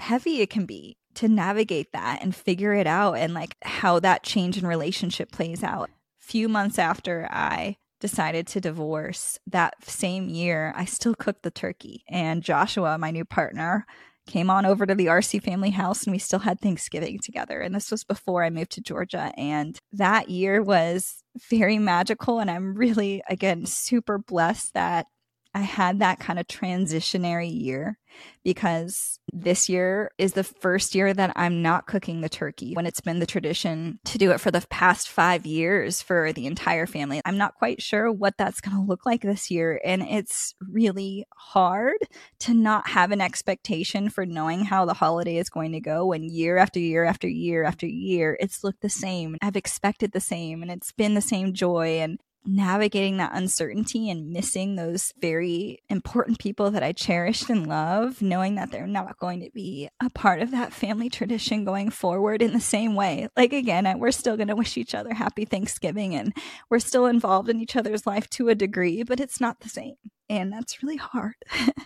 heavy 0.00 0.40
it 0.40 0.50
can 0.50 0.66
be 0.66 0.96
to 1.14 1.28
navigate 1.28 1.92
that 1.92 2.18
and 2.22 2.34
figure 2.34 2.72
it 2.72 2.88
out 2.88 3.14
and 3.14 3.34
like 3.34 3.54
how 3.62 4.00
that 4.00 4.24
change 4.24 4.58
in 4.58 4.66
relationship 4.66 5.30
plays 5.30 5.62
out. 5.62 5.90
Few 6.18 6.48
months 6.48 6.76
after 6.76 7.28
I 7.30 7.76
decided 8.00 8.48
to 8.48 8.60
divorce 8.60 9.38
that 9.46 9.74
same 9.84 10.28
year, 10.28 10.74
I 10.76 10.86
still 10.86 11.14
cooked 11.14 11.44
the 11.44 11.52
turkey. 11.52 12.02
And 12.08 12.42
Joshua, 12.42 12.98
my 12.98 13.12
new 13.12 13.24
partner, 13.24 13.86
came 14.26 14.50
on 14.50 14.64
over 14.64 14.86
to 14.86 14.94
the 14.94 15.06
RC 15.06 15.42
family 15.42 15.70
house 15.70 16.04
and 16.04 16.12
we 16.12 16.18
still 16.18 16.40
had 16.40 16.60
Thanksgiving 16.60 17.18
together. 17.18 17.60
And 17.60 17.74
this 17.74 17.90
was 17.90 18.04
before 18.04 18.44
I 18.44 18.50
moved 18.50 18.72
to 18.72 18.80
Georgia. 18.80 19.32
And 19.36 19.78
that 19.92 20.28
year 20.28 20.62
was 20.62 21.22
very 21.50 21.78
magical. 21.78 22.38
And 22.38 22.50
I'm 22.50 22.74
really, 22.74 23.22
again, 23.28 23.66
super 23.66 24.18
blessed 24.18 24.74
that 24.74 25.06
I 25.54 25.60
had 25.60 25.98
that 25.98 26.18
kind 26.18 26.38
of 26.38 26.46
transitionary 26.46 27.50
year 27.52 27.98
because 28.44 29.18
this 29.32 29.68
year 29.68 30.10
is 30.18 30.32
the 30.32 30.44
first 30.44 30.94
year 30.94 31.12
that 31.12 31.32
I'm 31.36 31.62
not 31.62 31.86
cooking 31.86 32.20
the 32.20 32.28
turkey 32.28 32.74
when 32.74 32.86
it's 32.86 33.00
been 33.00 33.18
the 33.18 33.26
tradition 33.26 33.98
to 34.06 34.18
do 34.18 34.30
it 34.30 34.40
for 34.40 34.50
the 34.50 34.66
past 34.70 35.08
five 35.08 35.44
years 35.44 36.02
for 36.02 36.32
the 36.32 36.46
entire 36.46 36.86
family. 36.86 37.20
I'm 37.24 37.38
not 37.38 37.54
quite 37.54 37.82
sure 37.82 38.10
what 38.10 38.36
that's 38.38 38.60
going 38.60 38.76
to 38.76 38.82
look 38.82 39.04
like 39.04 39.22
this 39.22 39.50
year. 39.50 39.80
And 39.84 40.02
it's 40.02 40.54
really 40.60 41.26
hard 41.36 41.98
to 42.40 42.54
not 42.54 42.88
have 42.88 43.12
an 43.12 43.20
expectation 43.20 44.08
for 44.08 44.24
knowing 44.24 44.64
how 44.64 44.84
the 44.84 44.94
holiday 44.94 45.36
is 45.36 45.50
going 45.50 45.72
to 45.72 45.80
go 45.80 46.06
when 46.06 46.22
year 46.22 46.56
after 46.56 46.80
year 46.80 47.04
after 47.04 47.28
year 47.28 47.64
after 47.64 47.86
year, 47.86 48.36
it's 48.40 48.64
looked 48.64 48.82
the 48.82 48.90
same. 48.90 49.36
I've 49.42 49.56
expected 49.56 50.12
the 50.12 50.20
same 50.20 50.62
and 50.62 50.70
it's 50.70 50.92
been 50.92 51.14
the 51.14 51.20
same 51.20 51.52
joy. 51.52 52.00
And 52.00 52.18
navigating 52.44 53.18
that 53.18 53.32
uncertainty 53.34 54.10
and 54.10 54.30
missing 54.30 54.74
those 54.74 55.12
very 55.20 55.78
important 55.88 56.38
people 56.38 56.70
that 56.70 56.82
I 56.82 56.92
cherished 56.92 57.48
and 57.48 57.66
love, 57.66 58.20
knowing 58.20 58.56
that 58.56 58.70
they're 58.70 58.86
not 58.86 59.18
going 59.18 59.40
to 59.40 59.50
be 59.54 59.88
a 60.02 60.10
part 60.10 60.40
of 60.40 60.50
that 60.50 60.72
family 60.72 61.08
tradition 61.08 61.64
going 61.64 61.90
forward 61.90 62.42
in 62.42 62.52
the 62.52 62.60
same 62.60 62.94
way. 62.94 63.28
Like, 63.36 63.52
again, 63.52 63.98
we're 63.98 64.10
still 64.10 64.36
going 64.36 64.48
to 64.48 64.56
wish 64.56 64.76
each 64.76 64.94
other 64.94 65.14
happy 65.14 65.44
Thanksgiving 65.44 66.14
and 66.14 66.34
we're 66.70 66.78
still 66.78 67.06
involved 67.06 67.48
in 67.48 67.60
each 67.60 67.76
other's 67.76 68.06
life 68.06 68.28
to 68.30 68.48
a 68.48 68.54
degree, 68.54 69.02
but 69.02 69.20
it's 69.20 69.40
not 69.40 69.60
the 69.60 69.68
same. 69.68 69.94
And 70.28 70.52
that's 70.52 70.82
really 70.82 70.96
hard. 70.96 71.34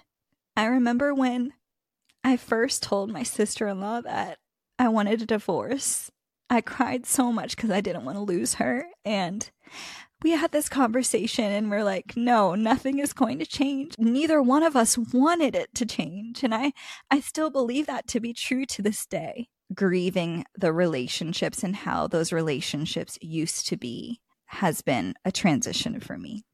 I 0.56 0.66
remember 0.66 1.14
when 1.14 1.52
I 2.24 2.36
first 2.36 2.82
told 2.82 3.10
my 3.10 3.22
sister 3.22 3.68
in 3.68 3.80
law 3.80 4.00
that 4.00 4.38
I 4.78 4.88
wanted 4.88 5.22
a 5.22 5.26
divorce. 5.26 6.10
I 6.48 6.60
cried 6.60 7.06
so 7.06 7.32
much 7.32 7.56
because 7.56 7.70
I 7.70 7.80
didn't 7.80 8.04
want 8.04 8.16
to 8.16 8.22
lose 8.22 8.54
her. 8.54 8.86
And 9.04 9.48
we 10.22 10.32
had 10.32 10.52
this 10.52 10.68
conversation 10.68 11.44
and 11.44 11.70
we're 11.70 11.84
like, 11.84 12.16
no, 12.16 12.54
nothing 12.54 12.98
is 12.98 13.12
going 13.12 13.38
to 13.38 13.46
change. 13.46 13.94
Neither 13.98 14.42
one 14.42 14.62
of 14.62 14.76
us 14.76 14.96
wanted 14.96 15.54
it 15.54 15.74
to 15.74 15.86
change. 15.86 16.42
And 16.42 16.54
I, 16.54 16.72
I 17.10 17.20
still 17.20 17.50
believe 17.50 17.86
that 17.86 18.06
to 18.08 18.20
be 18.20 18.32
true 18.32 18.64
to 18.66 18.82
this 18.82 19.06
day. 19.06 19.48
Grieving 19.74 20.44
the 20.56 20.72
relationships 20.72 21.62
and 21.62 21.76
how 21.76 22.06
those 22.06 22.32
relationships 22.32 23.18
used 23.20 23.66
to 23.68 23.76
be 23.76 24.20
has 24.46 24.80
been 24.80 25.14
a 25.24 25.32
transition 25.32 26.00
for 26.00 26.16
me. 26.16 26.44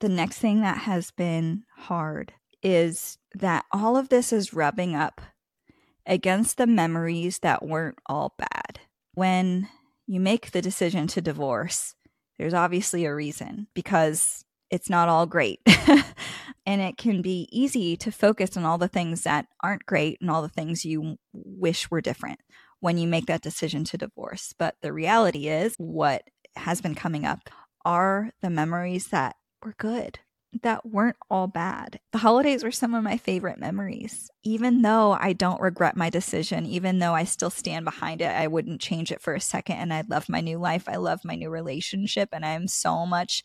The 0.00 0.08
next 0.08 0.38
thing 0.38 0.62
that 0.62 0.78
has 0.78 1.10
been 1.10 1.64
hard 1.76 2.32
is 2.62 3.18
that 3.34 3.66
all 3.70 3.96
of 3.96 4.08
this 4.08 4.32
is 4.32 4.54
rubbing 4.54 4.96
up 4.96 5.20
against 6.06 6.56
the 6.56 6.66
memories 6.66 7.38
that 7.40 7.64
weren't 7.64 7.98
all 8.06 8.34
bad. 8.38 8.80
When 9.14 9.68
you 10.06 10.18
make 10.18 10.50
the 10.50 10.62
decision 10.62 11.06
to 11.08 11.20
divorce, 11.20 11.94
there's 12.42 12.54
obviously 12.54 13.04
a 13.04 13.14
reason 13.14 13.68
because 13.72 14.44
it's 14.68 14.90
not 14.90 15.08
all 15.08 15.26
great. 15.26 15.60
and 16.66 16.80
it 16.80 16.96
can 16.96 17.22
be 17.22 17.48
easy 17.52 17.96
to 17.98 18.10
focus 18.10 18.56
on 18.56 18.64
all 18.64 18.78
the 18.78 18.88
things 18.88 19.22
that 19.22 19.46
aren't 19.62 19.86
great 19.86 20.18
and 20.20 20.28
all 20.28 20.42
the 20.42 20.48
things 20.48 20.84
you 20.84 21.18
wish 21.32 21.88
were 21.88 22.00
different 22.00 22.40
when 22.80 22.98
you 22.98 23.06
make 23.06 23.26
that 23.26 23.42
decision 23.42 23.84
to 23.84 23.96
divorce. 23.96 24.52
But 24.58 24.74
the 24.82 24.92
reality 24.92 25.46
is, 25.46 25.76
what 25.78 26.24
has 26.56 26.80
been 26.80 26.96
coming 26.96 27.24
up 27.24 27.48
are 27.84 28.32
the 28.40 28.50
memories 28.50 29.06
that 29.08 29.36
were 29.64 29.76
good 29.78 30.18
that 30.60 30.84
weren't 30.84 31.16
all 31.30 31.46
bad. 31.46 31.98
The 32.12 32.18
holidays 32.18 32.62
were 32.62 32.70
some 32.70 32.94
of 32.94 33.02
my 33.02 33.16
favorite 33.16 33.58
memories. 33.58 34.30
Even 34.42 34.82
though 34.82 35.12
I 35.12 35.32
don't 35.32 35.60
regret 35.60 35.96
my 35.96 36.10
decision, 36.10 36.66
even 36.66 36.98
though 36.98 37.14
I 37.14 37.24
still 37.24 37.50
stand 37.50 37.84
behind 37.84 38.20
it, 38.20 38.30
I 38.30 38.46
wouldn't 38.48 38.80
change 38.80 39.10
it 39.10 39.22
for 39.22 39.34
a 39.34 39.40
second. 39.40 39.76
And 39.76 39.94
I 39.94 40.02
love 40.06 40.28
my 40.28 40.40
new 40.40 40.58
life. 40.58 40.88
I 40.88 40.96
love 40.96 41.24
my 41.24 41.34
new 41.34 41.48
relationship. 41.48 42.28
And 42.32 42.44
I'm 42.44 42.68
so 42.68 43.06
much 43.06 43.42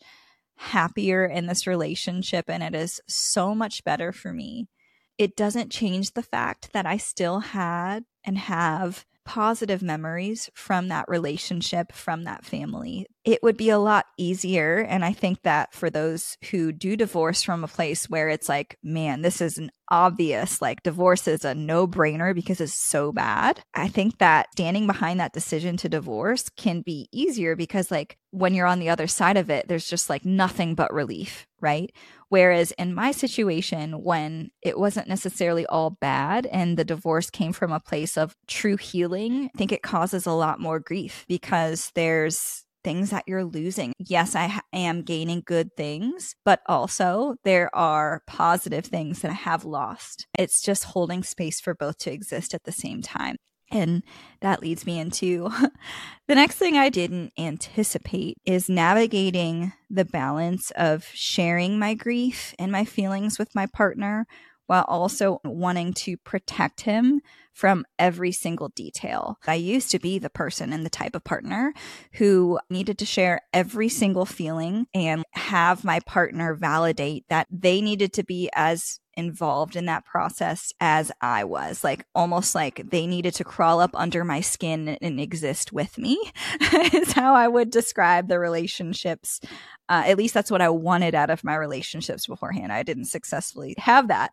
happier 0.56 1.24
in 1.24 1.46
this 1.46 1.66
relationship. 1.66 2.44
And 2.48 2.62
it 2.62 2.74
is 2.74 3.00
so 3.06 3.54
much 3.54 3.84
better 3.84 4.12
for 4.12 4.32
me. 4.32 4.68
It 5.16 5.34
doesn't 5.34 5.72
change 5.72 6.12
the 6.12 6.22
fact 6.22 6.72
that 6.74 6.86
I 6.86 6.98
still 6.98 7.40
had 7.40 8.04
and 8.24 8.36
have 8.38 9.06
positive 9.28 9.82
memories 9.82 10.48
from 10.54 10.88
that 10.88 11.04
relationship, 11.06 11.92
from 11.92 12.24
that 12.24 12.46
family, 12.46 13.06
it 13.26 13.42
would 13.42 13.58
be 13.58 13.68
a 13.68 13.78
lot 13.78 14.06
easier. 14.16 14.78
And 14.78 15.04
I 15.04 15.12
think 15.12 15.42
that 15.42 15.74
for 15.74 15.90
those 15.90 16.38
who 16.50 16.72
do 16.72 16.96
divorce 16.96 17.42
from 17.42 17.62
a 17.62 17.68
place 17.68 18.08
where 18.08 18.30
it's 18.30 18.48
like, 18.48 18.78
man, 18.82 19.20
this 19.20 19.42
is 19.42 19.58
an 19.58 19.70
obvious, 19.90 20.62
like 20.62 20.82
divorce 20.82 21.28
is 21.28 21.44
a 21.44 21.54
no 21.54 21.86
brainer 21.86 22.34
because 22.34 22.58
it's 22.58 22.72
so 22.72 23.12
bad. 23.12 23.60
I 23.74 23.88
think 23.88 24.16
that 24.16 24.48
standing 24.52 24.86
behind 24.86 25.20
that 25.20 25.34
decision 25.34 25.76
to 25.78 25.90
divorce 25.90 26.48
can 26.48 26.80
be 26.80 27.08
easier 27.12 27.54
because, 27.54 27.90
like, 27.90 28.16
when 28.30 28.54
you're 28.54 28.66
on 28.66 28.78
the 28.78 28.88
other 28.88 29.06
side 29.06 29.36
of 29.36 29.50
it, 29.50 29.68
there's 29.68 29.88
just 29.88 30.08
like 30.08 30.24
nothing 30.24 30.74
but 30.74 30.92
relief, 30.92 31.46
right? 31.60 31.92
Whereas 32.28 32.72
in 32.72 32.94
my 32.94 33.12
situation, 33.12 34.02
when 34.02 34.50
it 34.62 34.78
wasn't 34.78 35.08
necessarily 35.08 35.64
all 35.66 35.90
bad 35.90 36.46
and 36.46 36.76
the 36.76 36.84
divorce 36.84 37.30
came 37.30 37.52
from 37.52 37.72
a 37.72 37.80
place 37.80 38.16
of 38.16 38.34
true 38.46 38.76
healing, 38.76 39.50
I 39.54 39.58
think 39.58 39.72
it 39.72 39.82
causes 39.82 40.26
a 40.26 40.32
lot 40.32 40.60
more 40.60 40.78
grief 40.78 41.24
because 41.28 41.90
there's 41.94 42.64
things 42.84 43.10
that 43.10 43.24
you're 43.26 43.44
losing. 43.44 43.92
Yes, 43.98 44.36
I 44.36 44.60
am 44.72 45.02
gaining 45.02 45.42
good 45.44 45.76
things, 45.76 46.34
but 46.44 46.60
also 46.66 47.36
there 47.44 47.74
are 47.74 48.22
positive 48.26 48.86
things 48.86 49.20
that 49.20 49.30
I 49.30 49.34
have 49.34 49.64
lost. 49.64 50.26
It's 50.38 50.62
just 50.62 50.84
holding 50.84 51.22
space 51.22 51.60
for 51.60 51.74
both 51.74 51.98
to 51.98 52.12
exist 52.12 52.54
at 52.54 52.64
the 52.64 52.72
same 52.72 53.02
time. 53.02 53.36
And 53.70 54.02
that 54.40 54.60
leads 54.60 54.86
me 54.86 54.98
into 54.98 55.50
the 56.26 56.34
next 56.34 56.56
thing 56.56 56.76
I 56.76 56.88
didn't 56.88 57.32
anticipate 57.38 58.38
is 58.44 58.68
navigating 58.68 59.72
the 59.90 60.04
balance 60.04 60.70
of 60.72 61.04
sharing 61.12 61.78
my 61.78 61.94
grief 61.94 62.54
and 62.58 62.72
my 62.72 62.84
feelings 62.84 63.38
with 63.38 63.54
my 63.54 63.66
partner 63.66 64.26
while 64.68 64.84
also 64.86 65.40
wanting 65.44 65.94
to 65.94 66.16
protect 66.18 66.82
him 66.82 67.22
from 67.54 67.84
every 67.98 68.30
single 68.30 68.68
detail. 68.68 69.38
I 69.46 69.54
used 69.54 69.90
to 69.90 69.98
be 69.98 70.18
the 70.18 70.30
person 70.30 70.72
and 70.72 70.84
the 70.84 70.90
type 70.90 71.16
of 71.16 71.24
partner 71.24 71.72
who 72.12 72.60
needed 72.70 72.98
to 72.98 73.06
share 73.06 73.40
every 73.52 73.88
single 73.88 74.26
feeling 74.26 74.86
and 74.94 75.24
have 75.32 75.84
my 75.84 76.00
partner 76.00 76.54
validate 76.54 77.24
that 77.30 77.48
they 77.50 77.80
needed 77.80 78.12
to 78.12 78.22
be 78.22 78.50
as 78.54 79.00
involved 79.18 79.74
in 79.74 79.86
that 79.86 80.04
process 80.04 80.72
as 80.80 81.10
I 81.20 81.42
was. 81.42 81.82
Like 81.82 82.06
almost 82.14 82.54
like 82.54 82.88
they 82.88 83.04
needed 83.04 83.34
to 83.34 83.44
crawl 83.44 83.80
up 83.80 83.90
under 83.94 84.24
my 84.24 84.40
skin 84.40 84.96
and 85.02 85.20
exist 85.20 85.72
with 85.72 85.98
me, 85.98 86.18
is 86.94 87.12
how 87.12 87.34
I 87.34 87.48
would 87.48 87.70
describe 87.70 88.28
the 88.28 88.38
relationships. 88.38 89.40
Uh, 89.88 90.04
at 90.06 90.16
least 90.16 90.34
that's 90.34 90.52
what 90.52 90.62
I 90.62 90.68
wanted 90.68 91.16
out 91.16 91.30
of 91.30 91.42
my 91.42 91.56
relationships 91.56 92.28
beforehand. 92.28 92.72
I 92.72 92.84
didn't 92.84 93.06
successfully 93.06 93.74
have 93.78 94.06
that. 94.06 94.30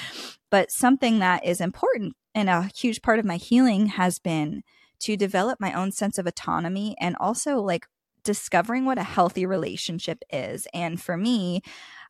but 0.50 0.70
something 0.70 1.18
that 1.18 1.44
is 1.44 1.60
important 1.60 2.14
and 2.32 2.48
a 2.48 2.70
huge 2.76 3.02
part 3.02 3.18
of 3.18 3.24
my 3.24 3.36
healing 3.36 3.86
has 3.86 4.20
been 4.20 4.62
to 5.00 5.16
develop 5.16 5.58
my 5.60 5.72
own 5.72 5.90
sense 5.90 6.16
of 6.16 6.26
autonomy 6.26 6.94
and 7.00 7.16
also 7.18 7.60
like 7.60 7.86
discovering 8.22 8.84
what 8.84 8.98
a 8.98 9.02
healthy 9.02 9.46
relationship 9.46 10.22
is. 10.30 10.68
And 10.72 11.00
for 11.00 11.16
me, 11.16 11.62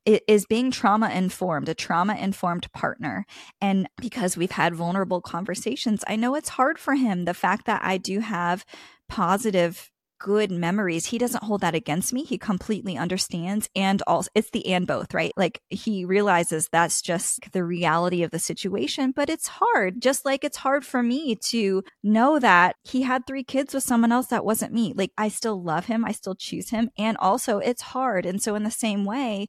is 0.05 0.47
being 0.47 0.71
trauma 0.71 1.11
informed, 1.11 1.69
a 1.69 1.75
trauma 1.75 2.15
informed 2.15 2.71
partner. 2.73 3.27
And 3.61 3.89
because 4.01 4.37
we've 4.37 4.53
had 4.53 4.75
vulnerable 4.75 5.21
conversations, 5.21 6.05
I 6.07 6.17
know 6.17 6.35
it's 6.35 6.51
hard 6.51 6.79
for 6.79 6.95
him. 6.95 7.25
The 7.25 7.35
fact 7.35 7.67
that 7.67 7.83
I 7.85 7.99
do 7.99 8.21
have 8.21 8.65
positive 9.09 9.91
good 10.19 10.51
memories. 10.51 11.07
He 11.07 11.19
doesn't 11.19 11.45
hold 11.45 11.61
that 11.61 11.75
against 11.75 12.13
me. 12.13 12.25
He 12.25 12.39
completely 12.39 12.97
understands. 12.97 13.69
And 13.75 14.03
also, 14.07 14.29
it's 14.35 14.51
the 14.51 14.67
and 14.73 14.87
both, 14.87 15.15
right? 15.15 15.33
Like 15.37 15.61
he 15.71 16.05
realizes 16.05 16.69
that's 16.71 17.01
just 17.01 17.53
the 17.53 17.65
reality 17.65 18.23
of 18.23 18.31
the 18.31 18.39
situation, 18.39 19.13
but 19.13 19.31
it's 19.31 19.49
hard. 19.49 20.01
Just 20.01 20.25
like 20.25 20.45
it's 20.45 20.59
hard 20.59 20.85
for 20.85 21.03
me 21.03 21.37
to 21.37 21.83
know 22.03 22.39
that 22.39 22.77
he 22.85 23.03
had 23.03 23.27
three 23.27 23.45
kids 23.45 23.75
with 23.75 23.85
someone 23.85 24.13
else 24.13 24.29
that 24.29 24.45
wasn't 24.45 24.73
me. 24.73 24.93
Like 24.95 25.13
I 25.17 25.29
still 25.29 25.63
love 25.63 25.87
him. 25.87 26.05
I 26.05 26.13
still 26.13 26.35
choose 26.35 26.71
him. 26.71 26.91
And 26.99 27.17
also, 27.19 27.59
it's 27.59 27.83
hard. 27.83 28.27
And 28.27 28.43
so, 28.43 28.55
in 28.55 28.65
the 28.65 28.71
same 28.71 29.05
way, 29.05 29.47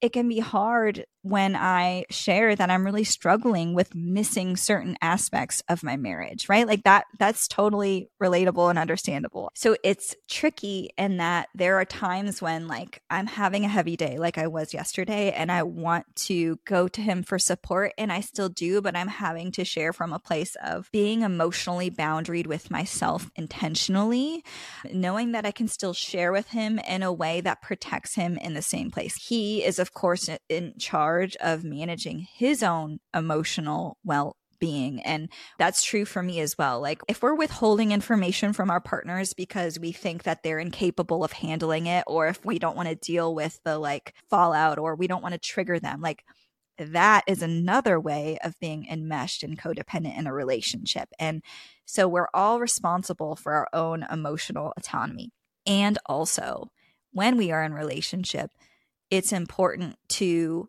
it 0.00 0.12
can 0.12 0.28
be 0.28 0.38
hard 0.38 1.06
when 1.28 1.56
I 1.56 2.04
share 2.08 2.54
that 2.54 2.70
I'm 2.70 2.84
really 2.84 3.02
struggling 3.02 3.74
with 3.74 3.94
missing 3.94 4.56
certain 4.56 4.96
aspects 5.02 5.60
of 5.68 5.82
my 5.82 5.96
marriage, 5.96 6.48
right? 6.48 6.66
Like 6.66 6.84
that, 6.84 7.06
that's 7.18 7.48
totally 7.48 8.10
relatable 8.22 8.70
and 8.70 8.78
understandable. 8.78 9.50
So 9.54 9.76
it's 9.82 10.14
tricky 10.28 10.90
in 10.96 11.16
that 11.16 11.48
there 11.54 11.76
are 11.76 11.84
times 11.84 12.40
when 12.40 12.68
like 12.68 13.02
I'm 13.10 13.26
having 13.26 13.64
a 13.64 13.68
heavy 13.68 13.96
day, 13.96 14.18
like 14.18 14.38
I 14.38 14.46
was 14.46 14.72
yesterday, 14.72 15.32
and 15.32 15.50
I 15.50 15.64
want 15.64 16.06
to 16.26 16.58
go 16.64 16.86
to 16.86 17.00
him 17.00 17.24
for 17.24 17.38
support, 17.38 17.92
and 17.98 18.12
I 18.12 18.20
still 18.20 18.48
do, 18.48 18.80
but 18.80 18.96
I'm 18.96 19.08
having 19.08 19.50
to 19.52 19.64
share 19.64 19.92
from 19.92 20.12
a 20.12 20.20
place 20.20 20.56
of 20.62 20.88
being 20.92 21.22
emotionally 21.22 21.90
boundaried 21.90 22.46
with 22.46 22.70
myself 22.70 23.30
intentionally, 23.34 24.44
knowing 24.92 25.32
that 25.32 25.44
I 25.44 25.50
can 25.50 25.66
still 25.66 25.92
share 25.92 26.30
with 26.30 26.48
him 26.50 26.78
in 26.78 27.02
a 27.02 27.12
way 27.12 27.40
that 27.40 27.62
protects 27.62 28.14
him 28.14 28.36
in 28.36 28.54
the 28.54 28.62
same 28.62 28.92
place. 28.92 29.16
He 29.16 29.64
is, 29.64 29.80
of 29.80 29.92
course, 29.92 30.28
in 30.48 30.74
charge 30.78 31.15
charge 31.16 31.36
of 31.36 31.64
managing 31.64 32.26
his 32.34 32.62
own 32.62 32.98
emotional 33.14 33.96
well 34.04 34.36
being. 34.58 35.02
And 35.02 35.28
that's 35.58 35.84
true 35.84 36.06
for 36.06 36.22
me 36.22 36.40
as 36.40 36.56
well. 36.56 36.80
Like, 36.80 37.02
if 37.08 37.22
we're 37.22 37.34
withholding 37.34 37.92
information 37.92 38.54
from 38.54 38.70
our 38.70 38.80
partners 38.80 39.34
because 39.34 39.78
we 39.78 39.92
think 39.92 40.22
that 40.22 40.42
they're 40.42 40.58
incapable 40.58 41.22
of 41.24 41.32
handling 41.32 41.86
it, 41.86 42.04
or 42.06 42.28
if 42.28 42.42
we 42.44 42.58
don't 42.58 42.76
want 42.76 42.88
to 42.88 42.94
deal 42.94 43.34
with 43.34 43.60
the 43.64 43.78
like 43.78 44.14
fallout 44.30 44.78
or 44.78 44.94
we 44.94 45.06
don't 45.06 45.22
want 45.22 45.34
to 45.34 45.38
trigger 45.38 45.78
them, 45.78 46.00
like, 46.00 46.24
that 46.78 47.22
is 47.26 47.42
another 47.42 47.98
way 47.98 48.38
of 48.44 48.58
being 48.60 48.86
enmeshed 48.90 49.42
and 49.42 49.58
codependent 49.58 50.18
in 50.18 50.26
a 50.26 50.32
relationship. 50.32 51.08
And 51.18 51.42
so 51.86 52.06
we're 52.06 52.28
all 52.34 52.60
responsible 52.60 53.34
for 53.34 53.54
our 53.54 53.68
own 53.72 54.06
emotional 54.10 54.74
autonomy. 54.76 55.30
And 55.66 55.98
also, 56.06 56.70
when 57.12 57.38
we 57.38 57.50
are 57.50 57.62
in 57.62 57.72
relationship, 57.72 58.50
it's 59.10 59.32
important 59.32 59.96
to 60.08 60.68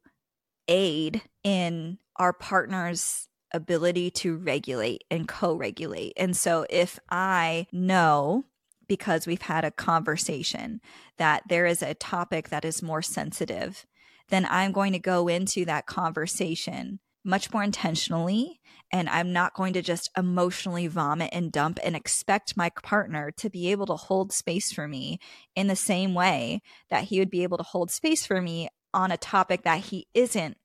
aid 0.68 1.22
in 1.44 2.00
our 2.18 2.34
partner's 2.34 3.28
ability 3.54 4.12
to 4.12 4.36
regulate 4.36 5.04
and 5.10 5.28
co 5.28 5.56
regulate. 5.56 6.14
And 6.18 6.36
so 6.36 6.66
if 6.70 7.00
I 7.10 7.68
know 7.72 8.46
because 8.88 9.28
we've 9.28 9.42
had 9.42 9.66
a 9.66 9.72
conversation 9.72 10.82
that 11.18 11.44
there 11.50 11.66
is 11.66 11.82
a 11.82 11.94
topic 11.94 12.50
that 12.50 12.66
is 12.66 12.82
more 12.82 13.02
sensitive, 13.02 13.86
then 14.30 14.48
I'm 14.50 14.72
going 14.72 14.94
to 14.94 15.00
go 15.00 15.28
into 15.28 15.66
that 15.66 15.86
conversation 15.86 17.00
much 17.28 17.52
more 17.52 17.64
intentionally. 17.64 18.62
And 18.90 19.10
I'm 19.10 19.34
not 19.34 19.54
going 19.54 19.74
to 19.74 19.82
just 19.82 20.10
emotionally 20.18 20.88
vomit 20.88 21.30
and 21.34 21.52
dump 21.52 21.78
and 21.84 21.94
expect 21.94 22.56
my 22.56 22.70
partner 22.70 23.32
to 23.32 23.50
be 23.50 23.70
able 23.72 23.86
to 23.88 23.96
hold 23.96 24.32
space 24.32 24.72
for 24.72 24.88
me 24.88 25.20
in 25.54 25.68
the 25.68 25.76
same 25.76 26.14
way 26.14 26.62
that 26.90 27.04
he 27.06 27.20
would 27.20 27.30
be 27.30 27.44
able 27.44 27.58
to 27.58 27.64
hold 27.64 27.92
space 27.92 28.26
for 28.26 28.42
me 28.42 28.70
on 28.98 29.12
a 29.12 29.18
topic 29.18 29.62
that 29.62 29.80
he 29.80 30.08
isn't 30.16 30.58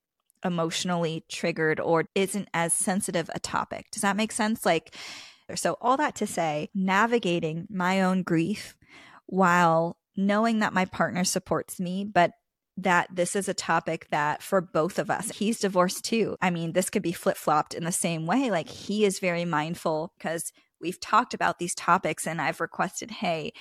emotionally 0.43 1.25
triggered 1.29 1.79
or 1.79 2.07
isn't 2.15 2.49
as 2.55 2.73
sensitive 2.73 3.31
a 3.35 3.39
topic. 3.39 3.91
Does 3.93 4.03
that 4.03 4.17
make 4.17 4.33
sense? 4.33 4.65
Like, 4.65 4.97
so 5.55 5.77
all 5.83 5.99
that 5.99 6.17
to 6.17 6.27
say, 6.27 6.71
navigating 6.75 7.67
my 7.69 8.01
own 8.01 8.23
grief 8.23 8.75
while 9.27 9.99
knowing 10.17 10.61
that 10.61 10.73
my 10.73 10.87
partner 10.87 11.25
supports 11.25 11.79
me, 11.79 12.05
but 12.05 12.33
that 12.79 13.07
this 13.15 13.37
is 13.37 13.49
a 13.49 13.55
topic 13.55 14.09
that 14.11 14.43
for 14.43 14.63
both 14.63 14.99
of 14.99 15.11
us, 15.11 15.31
he's 15.31 15.61
divorced 15.61 16.05
too. 16.07 16.37
I 16.41 16.49
mean, 16.49 16.73
this 16.73 16.89
could 16.89 17.03
be 17.03 17.13
flip 17.13 17.37
flopped 17.37 17.75
in 17.75 17.85
the 17.85 17.93
same 17.93 18.27
way. 18.27 18.51
Like, 18.51 18.69
he 18.69 19.05
is 19.05 19.19
very 19.19 19.45
mindful 19.45 20.15
because 20.17 20.53
we've 20.81 20.99
talked 20.99 21.35
about 21.35 21.59
these 21.59 21.75
topics 21.75 22.27
and 22.27 22.41
I've 22.41 22.63
requested, 22.63 23.11
hey, 23.11 23.53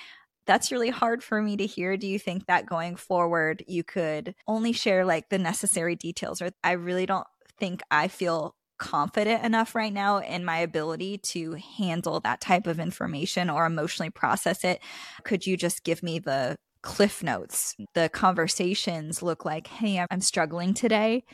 that's 0.46 0.72
really 0.72 0.90
hard 0.90 1.22
for 1.22 1.40
me 1.42 1.56
to 1.56 1.66
hear. 1.66 1.96
Do 1.96 2.06
you 2.06 2.18
think 2.18 2.46
that 2.46 2.66
going 2.66 2.96
forward 2.96 3.64
you 3.68 3.84
could 3.84 4.34
only 4.46 4.72
share 4.72 5.04
like 5.04 5.28
the 5.28 5.38
necessary 5.38 5.96
details 5.96 6.42
or 6.42 6.50
I 6.64 6.72
really 6.72 7.06
don't 7.06 7.26
think 7.58 7.82
I 7.90 8.08
feel 8.08 8.54
confident 8.78 9.44
enough 9.44 9.74
right 9.74 9.92
now 9.92 10.18
in 10.18 10.44
my 10.44 10.58
ability 10.58 11.18
to 11.18 11.52
handle 11.78 12.18
that 12.20 12.40
type 12.40 12.66
of 12.66 12.80
information 12.80 13.48
or 13.48 13.64
emotionally 13.66 14.10
process 14.10 14.64
it. 14.64 14.80
Could 15.24 15.46
you 15.46 15.56
just 15.56 15.84
give 15.84 16.02
me 16.02 16.18
the 16.18 16.56
cliff 16.82 17.22
notes? 17.22 17.76
The 17.94 18.08
conversations 18.08 19.22
look 19.22 19.44
like, 19.44 19.68
"Hey, 19.68 20.04
I'm 20.10 20.20
struggling 20.20 20.74
today." 20.74 21.24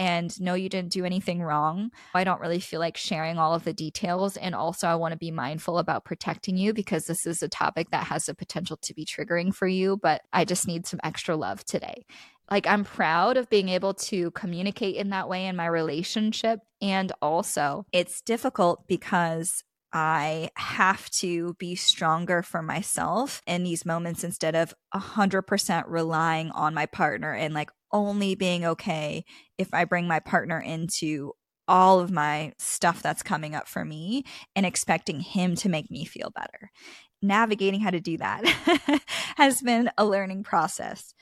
And 0.00 0.40
no, 0.40 0.54
you 0.54 0.70
didn't 0.70 0.92
do 0.92 1.04
anything 1.04 1.42
wrong. 1.42 1.90
I 2.14 2.24
don't 2.24 2.40
really 2.40 2.58
feel 2.58 2.80
like 2.80 2.96
sharing 2.96 3.36
all 3.36 3.52
of 3.52 3.64
the 3.64 3.74
details. 3.74 4.38
And 4.38 4.54
also, 4.54 4.88
I 4.88 4.94
want 4.94 5.12
to 5.12 5.18
be 5.18 5.30
mindful 5.30 5.76
about 5.76 6.06
protecting 6.06 6.56
you 6.56 6.72
because 6.72 7.04
this 7.04 7.26
is 7.26 7.42
a 7.42 7.50
topic 7.50 7.90
that 7.90 8.06
has 8.06 8.24
the 8.24 8.34
potential 8.34 8.78
to 8.78 8.94
be 8.94 9.04
triggering 9.04 9.54
for 9.54 9.68
you, 9.68 9.98
but 9.98 10.22
I 10.32 10.46
just 10.46 10.66
need 10.66 10.86
some 10.86 11.00
extra 11.04 11.36
love 11.36 11.66
today. 11.66 12.06
Like, 12.50 12.66
I'm 12.66 12.82
proud 12.82 13.36
of 13.36 13.50
being 13.50 13.68
able 13.68 13.92
to 13.94 14.30
communicate 14.30 14.96
in 14.96 15.10
that 15.10 15.28
way 15.28 15.44
in 15.44 15.54
my 15.54 15.66
relationship. 15.66 16.60
And 16.80 17.12
also, 17.20 17.84
it's 17.92 18.22
difficult 18.22 18.88
because 18.88 19.62
I 19.92 20.48
have 20.54 21.10
to 21.10 21.54
be 21.58 21.74
stronger 21.74 22.42
for 22.42 22.62
myself 22.62 23.42
in 23.46 23.64
these 23.64 23.84
moments 23.84 24.24
instead 24.24 24.54
of 24.54 24.72
100% 24.94 25.84
relying 25.88 26.50
on 26.52 26.72
my 26.72 26.86
partner 26.86 27.34
and 27.34 27.52
like 27.52 27.70
only 27.92 28.34
being 28.34 28.64
okay 28.64 29.24
if 29.58 29.72
I 29.74 29.84
bring 29.84 30.06
my 30.06 30.20
partner 30.20 30.58
into 30.58 31.32
all 31.68 32.00
of 32.00 32.10
my 32.10 32.52
stuff 32.58 33.00
that's 33.00 33.22
coming 33.22 33.54
up 33.54 33.68
for 33.68 33.84
me 33.84 34.24
and 34.56 34.66
expecting 34.66 35.20
him 35.20 35.54
to 35.54 35.68
make 35.68 35.90
me 35.90 36.04
feel 36.04 36.30
better. 36.30 36.70
Navigating 37.22 37.80
how 37.80 37.90
to 37.90 38.00
do 38.00 38.18
that 38.18 38.44
has 39.36 39.62
been 39.62 39.90
a 39.96 40.04
learning 40.04 40.42
process. 40.42 41.14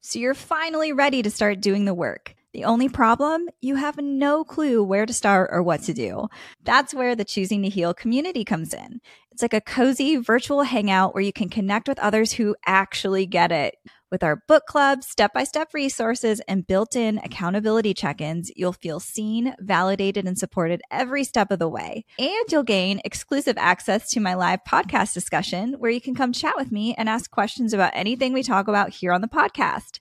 So 0.00 0.18
you're 0.18 0.34
finally 0.34 0.92
ready 0.92 1.22
to 1.22 1.30
start 1.30 1.62
doing 1.62 1.86
the 1.86 1.94
work. 1.94 2.34
The 2.52 2.64
only 2.64 2.90
problem, 2.90 3.48
you 3.62 3.76
have 3.76 3.96
no 3.96 4.44
clue 4.44 4.84
where 4.84 5.06
to 5.06 5.12
start 5.14 5.48
or 5.50 5.62
what 5.62 5.84
to 5.84 5.94
do. 5.94 6.28
That's 6.64 6.92
where 6.92 7.16
the 7.16 7.24
Choosing 7.24 7.62
to 7.62 7.70
Heal 7.70 7.94
community 7.94 8.44
comes 8.44 8.74
in. 8.74 9.00
It's 9.32 9.40
like 9.40 9.54
a 9.54 9.62
cozy 9.62 10.16
virtual 10.16 10.62
hangout 10.62 11.14
where 11.14 11.22
you 11.22 11.32
can 11.32 11.48
connect 11.48 11.88
with 11.88 11.98
others 12.00 12.32
who 12.32 12.54
actually 12.66 13.24
get 13.24 13.50
it. 13.50 13.76
With 14.10 14.22
our 14.22 14.42
book 14.46 14.66
club, 14.66 15.02
step 15.02 15.32
by 15.32 15.44
step 15.44 15.72
resources, 15.72 16.42
and 16.46 16.66
built 16.66 16.94
in 16.94 17.16
accountability 17.16 17.94
check 17.94 18.20
ins, 18.20 18.52
you'll 18.54 18.74
feel 18.74 19.00
seen, 19.00 19.54
validated, 19.58 20.26
and 20.26 20.36
supported 20.36 20.82
every 20.90 21.24
step 21.24 21.50
of 21.50 21.58
the 21.58 21.68
way. 21.68 22.04
And 22.18 22.44
you'll 22.50 22.62
gain 22.62 23.00
exclusive 23.06 23.56
access 23.56 24.10
to 24.10 24.20
my 24.20 24.34
live 24.34 24.60
podcast 24.68 25.14
discussion 25.14 25.76
where 25.78 25.90
you 25.90 26.02
can 26.02 26.14
come 26.14 26.34
chat 26.34 26.56
with 26.58 26.70
me 26.70 26.94
and 26.96 27.08
ask 27.08 27.30
questions 27.30 27.72
about 27.72 27.92
anything 27.94 28.34
we 28.34 28.42
talk 28.42 28.68
about 28.68 28.90
here 28.90 29.12
on 29.12 29.22
the 29.22 29.28
podcast. 29.28 30.00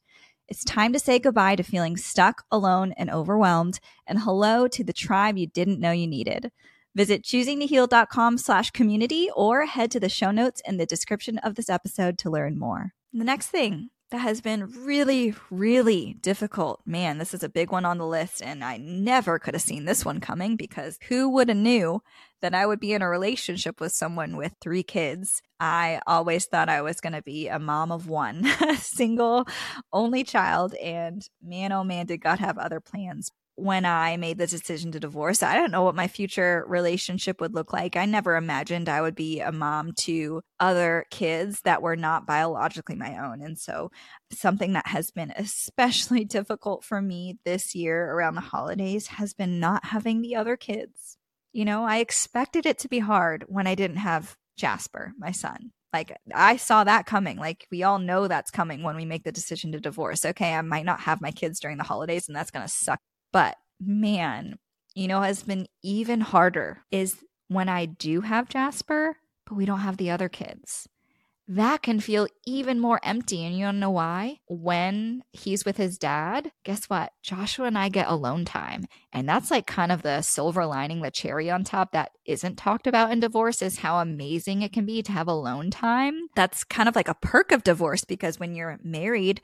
It's 0.49 0.65
time 0.65 0.91
to 0.91 0.99
say 0.99 1.19
goodbye 1.19 1.55
to 1.55 1.63
feeling 1.63 1.95
stuck, 1.95 2.43
alone, 2.51 2.93
and 2.97 3.09
overwhelmed, 3.09 3.79
and 4.05 4.19
hello 4.19 4.67
to 4.67 4.83
the 4.83 4.91
tribe 4.91 5.37
you 5.37 5.47
didn't 5.47 5.79
know 5.79 5.91
you 5.91 6.05
needed. 6.07 6.51
Visit 6.93 7.23
choosingtoheal.com 7.23 8.37
slash 8.37 8.71
community 8.71 9.29
or 9.33 9.65
head 9.65 9.91
to 9.91 9.99
the 9.99 10.09
show 10.09 10.31
notes 10.31 10.61
in 10.65 10.77
the 10.77 10.85
description 10.85 11.37
of 11.37 11.55
this 11.55 11.69
episode 11.69 12.17
to 12.19 12.29
learn 12.29 12.59
more. 12.59 12.93
The 13.13 13.23
next 13.23 13.47
thing 13.47 13.89
that 14.11 14.17
has 14.17 14.41
been 14.41 14.67
really, 14.83 15.33
really 15.49 16.17
difficult. 16.19 16.81
Man, 16.85 17.17
this 17.17 17.33
is 17.33 17.43
a 17.43 17.49
big 17.49 17.71
one 17.71 17.85
on 17.85 17.97
the 17.97 18.05
list, 18.05 18.41
and 18.41 18.61
I 18.61 18.75
never 18.75 19.39
could 19.39 19.53
have 19.53 19.61
seen 19.63 19.85
this 19.85 20.03
one 20.03 20.19
coming 20.19 20.57
because 20.57 20.99
who 21.07 21.29
would 21.29 21.47
have 21.47 21.57
knew 21.57 22.01
that 22.41 22.53
I 22.53 22.65
would 22.65 22.81
be 22.81 22.91
in 22.91 23.01
a 23.01 23.09
relationship 23.09 23.79
with 23.79 23.93
someone 23.93 24.35
with 24.35 24.53
three 24.59 24.83
kids? 24.83 25.41
I 25.61 26.01
always 26.05 26.45
thought 26.45 26.67
I 26.67 26.81
was 26.81 26.99
going 26.99 27.13
to 27.13 27.21
be 27.21 27.47
a 27.47 27.57
mom 27.57 27.91
of 27.91 28.09
one, 28.09 28.45
single, 28.77 29.47
only 29.93 30.25
child, 30.25 30.75
and 30.75 31.25
man, 31.41 31.71
oh 31.71 31.85
man, 31.85 32.05
did 32.05 32.19
God 32.19 32.39
have 32.39 32.57
other 32.57 32.81
plans 32.81 33.31
when 33.61 33.85
I 33.85 34.17
made 34.17 34.37
the 34.37 34.47
decision 34.47 34.91
to 34.91 34.99
divorce. 34.99 35.43
I 35.43 35.55
don't 35.55 35.71
know 35.71 35.83
what 35.83 35.95
my 35.95 36.07
future 36.07 36.65
relationship 36.67 37.39
would 37.39 37.53
look 37.53 37.71
like. 37.71 37.95
I 37.95 38.05
never 38.05 38.35
imagined 38.35 38.89
I 38.89 39.01
would 39.01 39.15
be 39.15 39.39
a 39.39 39.51
mom 39.51 39.93
to 39.99 40.41
other 40.59 41.05
kids 41.11 41.61
that 41.61 41.81
were 41.81 41.95
not 41.95 42.25
biologically 42.25 42.95
my 42.95 43.17
own. 43.17 43.41
And 43.41 43.57
so, 43.57 43.91
something 44.31 44.73
that 44.73 44.87
has 44.87 45.11
been 45.11 45.31
especially 45.35 46.25
difficult 46.31 46.83
for 46.83 47.01
me 47.01 47.37
this 47.45 47.75
year 47.75 48.11
around 48.11 48.35
the 48.35 48.41
holidays 48.41 49.07
has 49.07 49.33
been 49.33 49.59
not 49.59 49.85
having 49.85 50.21
the 50.21 50.35
other 50.35 50.57
kids. 50.57 51.17
You 51.53 51.65
know, 51.65 51.83
I 51.83 51.97
expected 51.97 52.65
it 52.65 52.79
to 52.79 52.87
be 52.87 52.99
hard 52.99 53.45
when 53.47 53.67
I 53.67 53.75
didn't 53.75 53.97
have 53.97 54.35
Jasper, 54.57 55.13
my 55.17 55.31
son. 55.31 55.71
Like 55.93 56.15
I 56.33 56.55
saw 56.55 56.83
that 56.83 57.05
coming. 57.05 57.37
Like 57.37 57.67
we 57.69 57.83
all 57.83 57.99
know 57.99 58.27
that's 58.27 58.51
coming 58.51 58.83
when 58.83 58.95
we 58.95 59.05
make 59.05 59.23
the 59.23 59.31
decision 59.31 59.73
to 59.73 59.79
divorce. 59.79 60.23
Okay, 60.23 60.53
I 60.53 60.61
might 60.61 60.85
not 60.85 61.01
have 61.01 61.21
my 61.21 61.31
kids 61.31 61.59
during 61.59 61.77
the 61.77 61.83
holidays 61.83 62.27
and 62.27 62.35
that's 62.35 62.51
going 62.51 62.65
to 62.65 62.71
suck. 62.71 62.99
But 63.31 63.57
man, 63.79 64.59
you 64.93 65.07
know 65.07 65.21
has 65.21 65.43
been 65.43 65.67
even 65.83 66.21
harder 66.21 66.83
is 66.91 67.23
when 67.47 67.69
I 67.69 67.85
do 67.85 68.21
have 68.21 68.49
Jasper, 68.49 69.17
but 69.45 69.55
we 69.55 69.65
don't 69.65 69.79
have 69.79 69.97
the 69.97 70.11
other 70.11 70.29
kids 70.29 70.87
that 71.55 71.81
can 71.81 71.99
feel 71.99 72.27
even 72.45 72.79
more 72.79 73.01
empty. 73.03 73.43
And 73.43 73.57
you 73.57 73.65
don't 73.65 73.79
know 73.79 73.91
why? 73.91 74.39
When 74.47 75.23
he's 75.31 75.65
with 75.65 75.75
his 75.75 75.97
dad, 75.97 76.51
guess 76.63 76.85
what? 76.85 77.11
Joshua 77.23 77.65
and 77.65 77.77
I 77.77 77.89
get 77.89 78.07
alone 78.07 78.45
time. 78.45 78.85
And 79.11 79.27
that's 79.27 79.51
like 79.51 79.67
kind 79.67 79.91
of 79.91 80.01
the 80.01 80.21
silver 80.21 80.65
lining, 80.65 81.01
the 81.01 81.11
cherry 81.11 81.49
on 81.49 81.65
top 81.65 81.91
that 81.91 82.11
isn't 82.25 82.57
talked 82.57 82.87
about 82.87 83.11
in 83.11 83.19
divorce 83.19 83.61
is 83.61 83.79
how 83.79 83.99
amazing 83.99 84.61
it 84.61 84.71
can 84.71 84.85
be 84.85 85.01
to 85.03 85.11
have 85.11 85.27
alone 85.27 85.71
time. 85.71 86.29
That's 86.35 86.63
kind 86.63 86.87
of 86.87 86.95
like 86.95 87.09
a 87.09 87.15
perk 87.15 87.51
of 87.51 87.63
divorce 87.63 88.05
because 88.05 88.39
when 88.39 88.55
you're 88.55 88.79
married, 88.81 89.41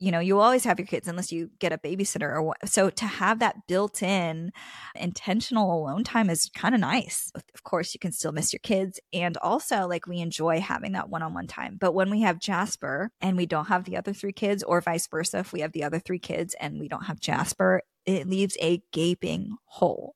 you 0.00 0.10
know 0.10 0.18
you 0.18 0.40
always 0.40 0.64
have 0.64 0.78
your 0.78 0.86
kids 0.86 1.06
unless 1.06 1.30
you 1.30 1.50
get 1.58 1.72
a 1.72 1.78
babysitter 1.78 2.28
or 2.28 2.42
what 2.42 2.68
so 2.68 2.90
to 2.90 3.06
have 3.06 3.38
that 3.38 3.54
built 3.68 4.02
in 4.02 4.50
intentional 4.96 5.72
alone 5.72 6.02
time 6.02 6.28
is 6.28 6.50
kind 6.54 6.74
of 6.74 6.80
nice 6.80 7.30
of 7.34 7.62
course 7.62 7.94
you 7.94 8.00
can 8.00 8.10
still 8.10 8.32
miss 8.32 8.52
your 8.52 8.60
kids 8.60 8.98
and 9.12 9.36
also 9.38 9.86
like 9.86 10.06
we 10.06 10.18
enjoy 10.18 10.60
having 10.60 10.92
that 10.92 11.08
one-on-one 11.08 11.46
time 11.46 11.76
but 11.78 11.92
when 11.92 12.10
we 12.10 12.22
have 12.22 12.40
jasper 12.40 13.12
and 13.20 13.36
we 13.36 13.46
don't 13.46 13.68
have 13.68 13.84
the 13.84 13.96
other 13.96 14.12
three 14.12 14.32
kids 14.32 14.62
or 14.62 14.80
vice 14.80 15.06
versa 15.06 15.38
if 15.38 15.52
we 15.52 15.60
have 15.60 15.72
the 15.72 15.84
other 15.84 15.98
three 15.98 16.18
kids 16.18 16.54
and 16.60 16.80
we 16.80 16.88
don't 16.88 17.04
have 17.04 17.20
jasper 17.20 17.82
it 18.06 18.28
leaves 18.28 18.56
a 18.60 18.82
gaping 18.92 19.56
hole. 19.64 20.14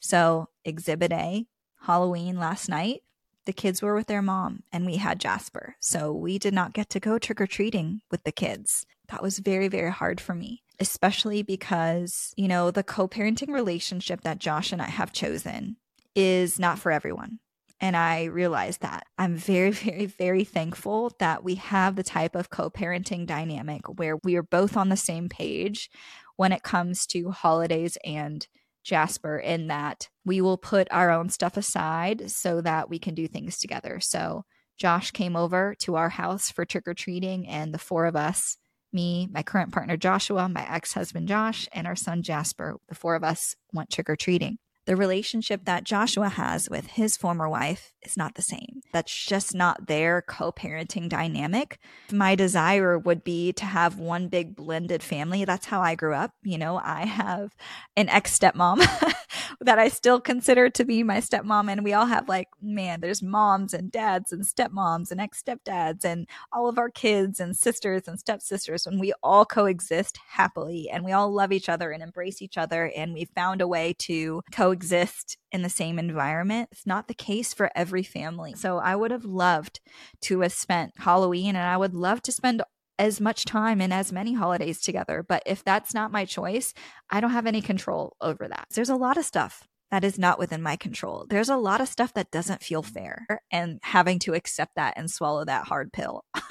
So 0.00 0.48
exhibit 0.64 1.12
a 1.12 1.46
halloween 1.80 2.38
last 2.38 2.68
night 2.68 3.02
the 3.46 3.52
kids 3.52 3.80
were 3.80 3.94
with 3.94 4.08
their 4.08 4.22
mom 4.22 4.62
and 4.72 4.84
we 4.84 4.96
had 4.96 5.20
Jasper. 5.20 5.76
So 5.80 6.12
we 6.12 6.38
did 6.38 6.52
not 6.52 6.74
get 6.74 6.90
to 6.90 7.00
go 7.00 7.18
trick 7.18 7.40
or 7.40 7.46
treating 7.46 8.02
with 8.10 8.24
the 8.24 8.32
kids. 8.32 8.84
That 9.08 9.22
was 9.22 9.38
very, 9.38 9.68
very 9.68 9.92
hard 9.92 10.20
for 10.20 10.34
me, 10.34 10.62
especially 10.80 11.42
because, 11.42 12.34
you 12.36 12.48
know, 12.48 12.70
the 12.70 12.82
co 12.82 13.08
parenting 13.08 13.48
relationship 13.48 14.22
that 14.22 14.38
Josh 14.38 14.72
and 14.72 14.82
I 14.82 14.88
have 14.88 15.12
chosen 15.12 15.76
is 16.14 16.58
not 16.58 16.78
for 16.78 16.90
everyone. 16.90 17.38
And 17.80 17.96
I 17.96 18.24
realize 18.24 18.78
that. 18.78 19.06
I'm 19.18 19.36
very, 19.36 19.70
very, 19.72 20.06
very 20.06 20.44
thankful 20.44 21.12
that 21.18 21.44
we 21.44 21.54
have 21.56 21.96
the 21.96 22.02
type 22.02 22.34
of 22.34 22.50
co 22.50 22.68
parenting 22.68 23.26
dynamic 23.26 23.82
where 23.98 24.16
we 24.24 24.36
are 24.36 24.42
both 24.42 24.76
on 24.76 24.88
the 24.88 24.96
same 24.96 25.28
page 25.28 25.88
when 26.36 26.52
it 26.52 26.62
comes 26.62 27.06
to 27.06 27.30
holidays 27.30 27.96
and 28.04 28.46
Jasper 28.86 29.36
in 29.36 29.66
that 29.66 30.08
we 30.24 30.40
will 30.40 30.56
put 30.56 30.86
our 30.92 31.10
own 31.10 31.28
stuff 31.28 31.56
aside 31.56 32.30
so 32.30 32.60
that 32.60 32.88
we 32.88 32.98
can 32.98 33.14
do 33.14 33.26
things 33.26 33.58
together. 33.58 33.98
So 34.00 34.44
Josh 34.78 35.10
came 35.10 35.34
over 35.34 35.74
to 35.80 35.96
our 35.96 36.08
house 36.08 36.50
for 36.50 36.64
trick 36.64 36.86
or 36.86 36.94
treating, 36.94 37.48
and 37.48 37.74
the 37.74 37.78
four 37.78 38.06
of 38.06 38.14
us 38.14 38.56
me, 38.92 39.28
my 39.30 39.42
current 39.42 39.72
partner 39.72 39.96
Joshua, 39.96 40.48
my 40.48 40.64
ex 40.72 40.94
husband 40.94 41.28
Josh, 41.28 41.68
and 41.72 41.86
our 41.86 41.96
son 41.96 42.22
Jasper, 42.22 42.76
the 42.88 42.94
four 42.94 43.16
of 43.16 43.24
us 43.24 43.56
went 43.72 43.90
trick 43.90 44.08
or 44.08 44.16
treating 44.16 44.58
the 44.86 44.96
relationship 44.96 45.64
that 45.64 45.84
Joshua 45.84 46.28
has 46.28 46.70
with 46.70 46.86
his 46.86 47.16
former 47.16 47.48
wife 47.48 47.92
is 48.02 48.16
not 48.16 48.36
the 48.36 48.42
same. 48.42 48.80
That's 48.92 49.12
just 49.12 49.54
not 49.54 49.88
their 49.88 50.22
co 50.22 50.52
parenting 50.52 51.08
dynamic. 51.08 51.78
My 52.12 52.36
desire 52.36 52.96
would 52.96 53.24
be 53.24 53.52
to 53.54 53.64
have 53.64 53.98
one 53.98 54.28
big 54.28 54.54
blended 54.54 55.02
family. 55.02 55.44
That's 55.44 55.66
how 55.66 55.80
I 55.80 55.96
grew 55.96 56.14
up. 56.14 56.32
You 56.42 56.56
know, 56.56 56.80
I 56.82 57.04
have 57.04 57.54
an 57.96 58.08
ex 58.08 58.38
stepmom 58.38 58.78
that 59.60 59.78
I 59.78 59.88
still 59.88 60.20
consider 60.20 60.70
to 60.70 60.84
be 60.84 61.02
my 61.02 61.18
stepmom. 61.18 61.70
And 61.70 61.82
we 61.82 61.92
all 61.92 62.06
have 62.06 62.28
like, 62.28 62.48
man, 62.62 63.00
there's 63.00 63.22
moms 63.22 63.74
and 63.74 63.90
dads 63.90 64.32
and 64.32 64.44
stepmoms 64.44 65.10
and 65.10 65.20
ex 65.20 65.42
stepdads 65.42 66.04
and 66.04 66.28
all 66.52 66.68
of 66.68 66.78
our 66.78 66.90
kids 66.90 67.40
and 67.40 67.56
sisters 67.56 68.06
and 68.06 68.20
stepsisters. 68.20 68.86
And 68.86 69.00
we 69.00 69.12
all 69.22 69.44
coexist 69.44 70.18
happily 70.28 70.88
and 70.90 71.04
we 71.04 71.10
all 71.10 71.32
love 71.32 71.50
each 71.50 71.68
other 71.68 71.90
and 71.90 72.04
embrace 72.04 72.40
each 72.40 72.56
other. 72.56 72.92
And 72.96 73.14
we 73.14 73.24
found 73.24 73.60
a 73.60 73.66
way 73.68 73.96
to 74.00 74.42
coexist 74.52 74.75
coexist 74.76 75.38
in 75.52 75.62
the 75.62 75.68
same 75.68 75.98
environment. 75.98 76.68
It's 76.72 76.86
not 76.86 77.08
the 77.08 77.14
case 77.14 77.54
for 77.54 77.70
every 77.74 78.02
family. 78.02 78.54
So 78.54 78.78
I 78.78 78.94
would 78.94 79.10
have 79.10 79.24
loved 79.24 79.80
to 80.22 80.40
have 80.40 80.52
spent 80.52 80.92
Halloween 80.98 81.56
and 81.56 81.66
I 81.66 81.76
would 81.76 81.94
love 81.94 82.22
to 82.22 82.32
spend 82.32 82.62
as 82.98 83.20
much 83.20 83.44
time 83.44 83.80
and 83.80 83.92
as 83.92 84.12
many 84.12 84.34
holidays 84.34 84.80
together. 84.80 85.24
But 85.26 85.42
if 85.46 85.62
that's 85.64 85.94
not 85.94 86.12
my 86.12 86.24
choice, 86.24 86.72
I 87.10 87.20
don't 87.20 87.30
have 87.30 87.46
any 87.46 87.60
control 87.60 88.16
over 88.20 88.48
that. 88.48 88.66
There's 88.74 88.88
a 88.88 88.96
lot 88.96 89.16
of 89.16 89.24
stuff 89.24 89.66
that 89.90 90.02
is 90.02 90.18
not 90.18 90.38
within 90.38 90.62
my 90.62 90.76
control. 90.76 91.26
There's 91.28 91.48
a 91.48 91.56
lot 91.56 91.80
of 91.80 91.88
stuff 91.88 92.12
that 92.14 92.30
doesn't 92.30 92.62
feel 92.62 92.82
fair 92.82 93.26
and 93.52 93.78
having 93.82 94.18
to 94.20 94.34
accept 94.34 94.74
that 94.76 94.94
and 94.96 95.10
swallow 95.10 95.44
that 95.44 95.66
hard 95.66 95.92
pill. 95.92 96.24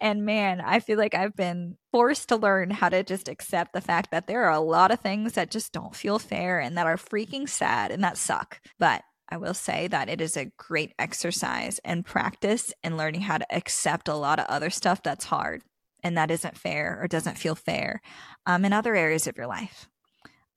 and 0.00 0.24
man, 0.24 0.60
I 0.60 0.80
feel 0.80 0.98
like 0.98 1.14
I've 1.14 1.36
been 1.36 1.76
forced 1.92 2.28
to 2.28 2.36
learn 2.36 2.70
how 2.70 2.88
to 2.88 3.02
just 3.02 3.28
accept 3.28 3.72
the 3.72 3.80
fact 3.80 4.10
that 4.10 4.26
there 4.26 4.44
are 4.44 4.52
a 4.52 4.60
lot 4.60 4.90
of 4.90 5.00
things 5.00 5.34
that 5.34 5.50
just 5.50 5.72
don't 5.72 5.94
feel 5.94 6.18
fair 6.18 6.60
and 6.60 6.76
that 6.76 6.86
are 6.86 6.96
freaking 6.96 7.48
sad 7.48 7.90
and 7.90 8.02
that 8.02 8.18
suck. 8.18 8.60
But 8.78 9.02
I 9.28 9.36
will 9.36 9.54
say 9.54 9.88
that 9.88 10.08
it 10.08 10.20
is 10.20 10.36
a 10.36 10.50
great 10.56 10.92
exercise 10.98 11.80
and 11.84 12.04
practice 12.04 12.72
in 12.82 12.96
learning 12.96 13.22
how 13.22 13.38
to 13.38 13.54
accept 13.54 14.08
a 14.08 14.14
lot 14.14 14.38
of 14.38 14.46
other 14.46 14.70
stuff 14.70 15.02
that's 15.02 15.24
hard 15.24 15.62
and 16.02 16.16
that 16.16 16.30
isn't 16.30 16.58
fair 16.58 16.98
or 17.00 17.08
doesn't 17.08 17.38
feel 17.38 17.54
fair 17.54 18.02
um, 18.46 18.64
in 18.64 18.72
other 18.72 18.94
areas 18.94 19.26
of 19.26 19.36
your 19.36 19.46
life. 19.46 19.88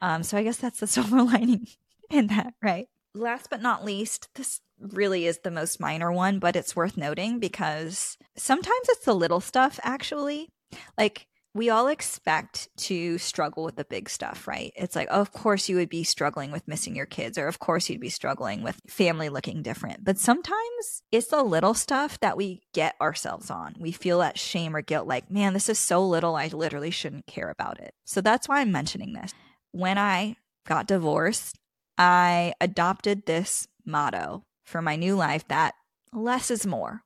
Um, 0.02 0.24
so 0.24 0.38
I 0.38 0.44
guess 0.44 0.58
that's 0.58 0.80
the 0.80 0.88
silver 0.88 1.24
lining 1.24 1.68
in 2.10 2.28
that, 2.28 2.54
right? 2.62 2.88
Last 3.16 3.50
but 3.50 3.62
not 3.62 3.86
least, 3.86 4.30
this 4.36 4.62
really 4.80 5.26
is 5.26 5.40
the 5.44 5.52
most 5.52 5.80
minor 5.80 6.12
one, 6.12 6.40
but 6.40 6.56
it's 6.56 6.76
worth 6.76 6.98
noting 6.98 7.40
because 7.40 8.18
sometimes 8.36 8.90
it's 8.90 9.06
the 9.06 9.16
little 9.16 9.42
stuff, 9.42 9.80
actually. 9.84 10.50
Like, 10.98 11.28
we 11.54 11.72
all 11.72 11.88
expect 11.88 12.68
to 12.78 13.18
struggle 13.18 13.64
with 13.64 13.78
the 13.78 13.86
big 13.86 14.10
stuff, 14.10 14.48
right? 14.48 14.72
It's 14.76 14.96
like, 14.96 15.08
of 15.10 15.32
course, 15.32 15.68
you 15.68 15.78
would 15.78 15.90
be 15.90 16.04
struggling 16.04 16.52
with 16.52 16.68
missing 16.68 16.96
your 16.96 17.08
kids, 17.08 17.36
or 17.36 17.48
of 17.48 17.58
course, 17.58 17.90
you'd 17.90 18.00
be 18.00 18.10
struggling 18.10 18.62
with 18.62 18.80
family 18.88 19.30
looking 19.30 19.64
different. 19.64 20.04
But 20.06 20.20
sometimes 20.20 21.02
it's 21.12 21.30
the 21.30 21.42
little 21.42 21.74
stuff 21.74 22.20
that 22.20 22.38
we 22.38 22.62
get 22.76 22.94
ourselves 23.02 23.50
on. 23.50 23.76
We 23.80 23.92
feel 23.92 24.20
that 24.20 24.38
shame 24.38 24.76
or 24.76 24.84
guilt, 24.84 25.08
like, 25.08 25.32
man, 25.32 25.54
this 25.54 25.68
is 25.68 25.80
so 25.80 26.06
little, 26.06 26.36
I 26.36 26.48
literally 26.48 26.92
shouldn't 26.92 27.26
care 27.26 27.50
about 27.50 27.80
it. 27.80 27.96
So 28.06 28.22
that's 28.22 28.48
why 28.48 28.62
I'm 28.62 28.72
mentioning 28.72 29.14
this. 29.14 29.34
When 29.72 29.98
I 29.98 30.36
got 30.68 30.86
divorced, 30.86 31.58
I 31.98 32.54
adopted 32.62 33.26
this 33.26 33.68
motto 33.86 34.44
for 34.66 34.82
my 34.82 34.96
new 34.96 35.16
life 35.16 35.48
that 35.48 35.74
less 36.14 36.52
is 36.52 36.66
more. 36.66 37.04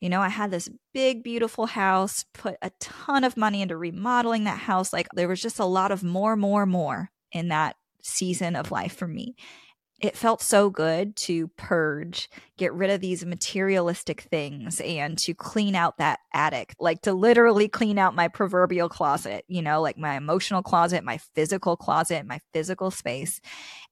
You 0.00 0.08
know, 0.08 0.20
I 0.20 0.30
had 0.30 0.50
this 0.50 0.68
big, 0.92 1.22
beautiful 1.22 1.66
house, 1.66 2.24
put 2.34 2.56
a 2.60 2.70
ton 2.80 3.22
of 3.22 3.36
money 3.36 3.62
into 3.62 3.76
remodeling 3.76 4.44
that 4.44 4.58
house. 4.58 4.92
Like 4.92 5.06
there 5.14 5.28
was 5.28 5.40
just 5.40 5.60
a 5.60 5.64
lot 5.64 5.92
of 5.92 6.02
more, 6.02 6.34
more, 6.34 6.66
more 6.66 7.10
in 7.30 7.48
that 7.48 7.76
season 8.02 8.56
of 8.56 8.72
life 8.72 8.96
for 8.96 9.06
me 9.06 9.36
it 10.02 10.16
felt 10.16 10.42
so 10.42 10.68
good 10.68 11.14
to 11.14 11.46
purge, 11.56 12.28
get 12.58 12.74
rid 12.74 12.90
of 12.90 13.00
these 13.00 13.24
materialistic 13.24 14.22
things 14.22 14.80
and 14.80 15.16
to 15.18 15.32
clean 15.32 15.76
out 15.76 15.98
that 15.98 16.18
attic, 16.34 16.74
like 16.80 17.02
to 17.02 17.12
literally 17.12 17.68
clean 17.68 17.98
out 17.98 18.14
my 18.14 18.26
proverbial 18.26 18.88
closet, 18.88 19.44
you 19.46 19.62
know, 19.62 19.80
like 19.80 19.96
my 19.96 20.16
emotional 20.16 20.60
closet, 20.60 21.04
my 21.04 21.18
physical 21.36 21.76
closet, 21.76 22.26
my 22.26 22.40
physical 22.52 22.90
space, 22.90 23.40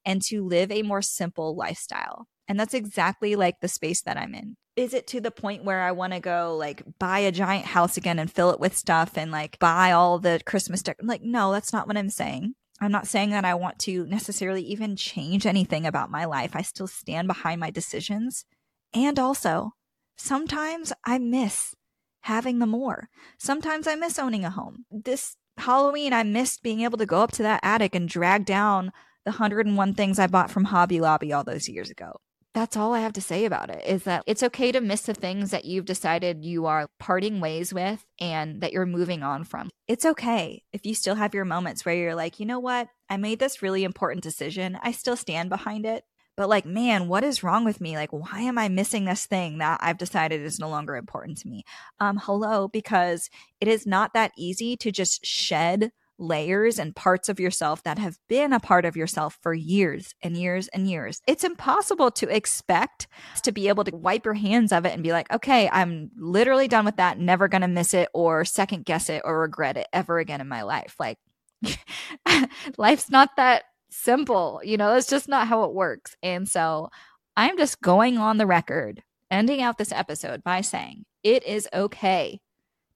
and 0.05 0.21
to 0.23 0.45
live 0.45 0.69
a 0.69 0.81
more 0.81 1.01
simple 1.01 1.55
lifestyle. 1.55 2.27
And 2.49 2.59
that's 2.59 2.73
exactly 2.73 3.37
like 3.37 3.61
the 3.61 3.69
space 3.69 4.01
that 4.01 4.17
I'm 4.17 4.35
in. 4.35 4.57
Is 4.75 4.93
it 4.93 5.07
to 5.07 5.21
the 5.21 5.31
point 5.31 5.63
where 5.63 5.81
I 5.81 5.93
want 5.93 6.11
to 6.11 6.19
go 6.19 6.57
like 6.57 6.83
buy 6.99 7.19
a 7.19 7.31
giant 7.31 7.65
house 7.65 7.95
again 7.95 8.19
and 8.19 8.29
fill 8.29 8.51
it 8.51 8.59
with 8.59 8.75
stuff 8.75 9.17
and 9.17 9.31
like 9.31 9.59
buy 9.59 9.93
all 9.93 10.19
the 10.19 10.41
Christmas 10.45 10.81
stuff? 10.81 10.95
Like, 11.01 11.21
no, 11.21 11.53
that's 11.53 11.71
not 11.71 11.87
what 11.87 11.97
I'm 11.97 12.09
saying. 12.09 12.55
I'm 12.81 12.91
not 12.91 13.07
saying 13.07 13.29
that 13.29 13.45
I 13.45 13.53
want 13.53 13.77
to 13.79 14.05
necessarily 14.07 14.63
even 14.63 14.95
change 14.95 15.45
anything 15.45 15.85
about 15.85 16.09
my 16.09 16.25
life. 16.25 16.55
I 16.55 16.63
still 16.63 16.87
stand 16.87 17.27
behind 17.27 17.59
my 17.59 17.69
decisions. 17.69 18.43
And 18.91 19.19
also, 19.19 19.73
sometimes 20.17 20.91
I 21.05 21.19
miss 21.19 21.75
having 22.21 22.57
the 22.59 22.65
more. 22.65 23.07
Sometimes 23.37 23.85
I 23.85 23.95
miss 23.95 24.17
owning 24.17 24.43
a 24.43 24.49
home. 24.49 24.85
This 24.89 25.35
Halloween, 25.57 26.11
I 26.11 26.23
missed 26.23 26.63
being 26.63 26.81
able 26.81 26.97
to 26.97 27.05
go 27.05 27.21
up 27.21 27.31
to 27.33 27.43
that 27.43 27.59
attic 27.61 27.93
and 27.93 28.09
drag 28.09 28.45
down 28.45 28.91
the 29.25 29.31
101 29.31 29.93
things 29.93 30.17
I 30.17 30.25
bought 30.25 30.49
from 30.49 30.65
Hobby 30.65 30.99
Lobby 30.99 31.31
all 31.31 31.43
those 31.43 31.69
years 31.69 31.91
ago 31.91 32.19
that's 32.53 32.75
all 32.75 32.93
I 32.93 32.99
have 32.99 33.13
to 33.13 33.21
say 33.21 33.45
about 33.45 33.69
it 33.69 33.83
is 33.85 34.03
that 34.03 34.23
it's 34.27 34.43
okay 34.43 34.71
to 34.71 34.81
miss 34.81 35.03
the 35.03 35.13
things 35.13 35.51
that 35.51 35.65
you've 35.65 35.85
decided 35.85 36.43
you 36.43 36.65
are 36.65 36.89
parting 36.99 37.39
ways 37.39 37.73
with 37.73 38.05
and 38.19 38.61
that 38.61 38.73
you're 38.73 38.85
moving 38.85 39.23
on 39.23 39.43
from. 39.45 39.69
It's 39.87 40.05
okay 40.05 40.63
if 40.73 40.85
you 40.85 40.93
still 40.93 41.15
have 41.15 41.33
your 41.33 41.45
moments 41.45 41.85
where 41.85 41.95
you're 41.95 42.15
like, 42.15 42.39
you 42.39 42.45
know 42.45 42.59
what? 42.59 42.89
I 43.09 43.17
made 43.17 43.39
this 43.39 43.61
really 43.61 43.83
important 43.83 44.23
decision. 44.23 44.77
I 44.81 44.91
still 44.91 45.15
stand 45.15 45.49
behind 45.49 45.85
it. 45.85 46.03
But 46.37 46.49
like, 46.49 46.65
man, 46.65 47.07
what 47.07 47.23
is 47.23 47.43
wrong 47.43 47.65
with 47.65 47.81
me? 47.81 47.95
Like, 47.95 48.11
why 48.11 48.41
am 48.41 48.57
I 48.57 48.69
missing 48.69 49.05
this 49.05 49.25
thing 49.25 49.57
that 49.59 49.79
I've 49.81 49.97
decided 49.97 50.41
is 50.41 50.59
no 50.59 50.69
longer 50.69 50.95
important 50.95 51.37
to 51.39 51.47
me? 51.47 51.63
Um, 51.99 52.19
hello, 52.23 52.67
because 52.67 53.29
it 53.59 53.67
is 53.67 53.85
not 53.85 54.13
that 54.13 54.31
easy 54.37 54.75
to 54.77 54.91
just 54.91 55.25
shed 55.25 55.91
layers 56.21 56.79
and 56.79 56.95
parts 56.95 57.27
of 57.27 57.39
yourself 57.39 57.83
that 57.83 57.97
have 57.97 58.17
been 58.29 58.53
a 58.53 58.59
part 58.59 58.85
of 58.85 58.95
yourself 58.95 59.37
for 59.41 59.53
years 59.53 60.13
and 60.21 60.37
years 60.37 60.67
and 60.69 60.89
years. 60.89 61.21
It's 61.27 61.43
impossible 61.43 62.11
to 62.11 62.33
expect 62.33 63.07
to 63.43 63.51
be 63.51 63.67
able 63.67 63.83
to 63.83 63.95
wipe 63.95 64.23
your 64.23 64.35
hands 64.35 64.71
of 64.71 64.85
it 64.85 64.93
and 64.93 65.03
be 65.03 65.11
like, 65.11 65.31
okay, 65.33 65.67
I'm 65.69 66.11
literally 66.15 66.67
done 66.67 66.85
with 66.85 66.97
that, 66.97 67.19
never 67.19 67.47
going 67.47 67.63
to 67.63 67.67
miss 67.67 67.93
it 67.93 68.09
or 68.13 68.45
second 68.45 68.85
guess 68.85 69.09
it 69.09 69.23
or 69.25 69.41
regret 69.41 69.77
it 69.77 69.87
ever 69.91 70.19
again 70.19 70.41
in 70.41 70.47
my 70.47 70.61
life. 70.61 70.95
Like, 70.99 71.17
life's 72.77 73.09
not 73.09 73.29
that 73.37 73.63
simple. 73.89 74.61
You 74.63 74.77
know, 74.77 74.95
it's 74.95 75.09
just 75.09 75.27
not 75.27 75.47
how 75.47 75.63
it 75.63 75.73
works. 75.73 76.15
And 76.21 76.47
so 76.47 76.89
I'm 77.35 77.57
just 77.57 77.81
going 77.81 78.17
on 78.17 78.37
the 78.37 78.47
record, 78.47 79.03
ending 79.29 79.61
out 79.61 79.77
this 79.77 79.91
episode 79.91 80.43
by 80.43 80.61
saying 80.61 81.05
it 81.23 81.43
is 81.45 81.67
okay 81.73 82.39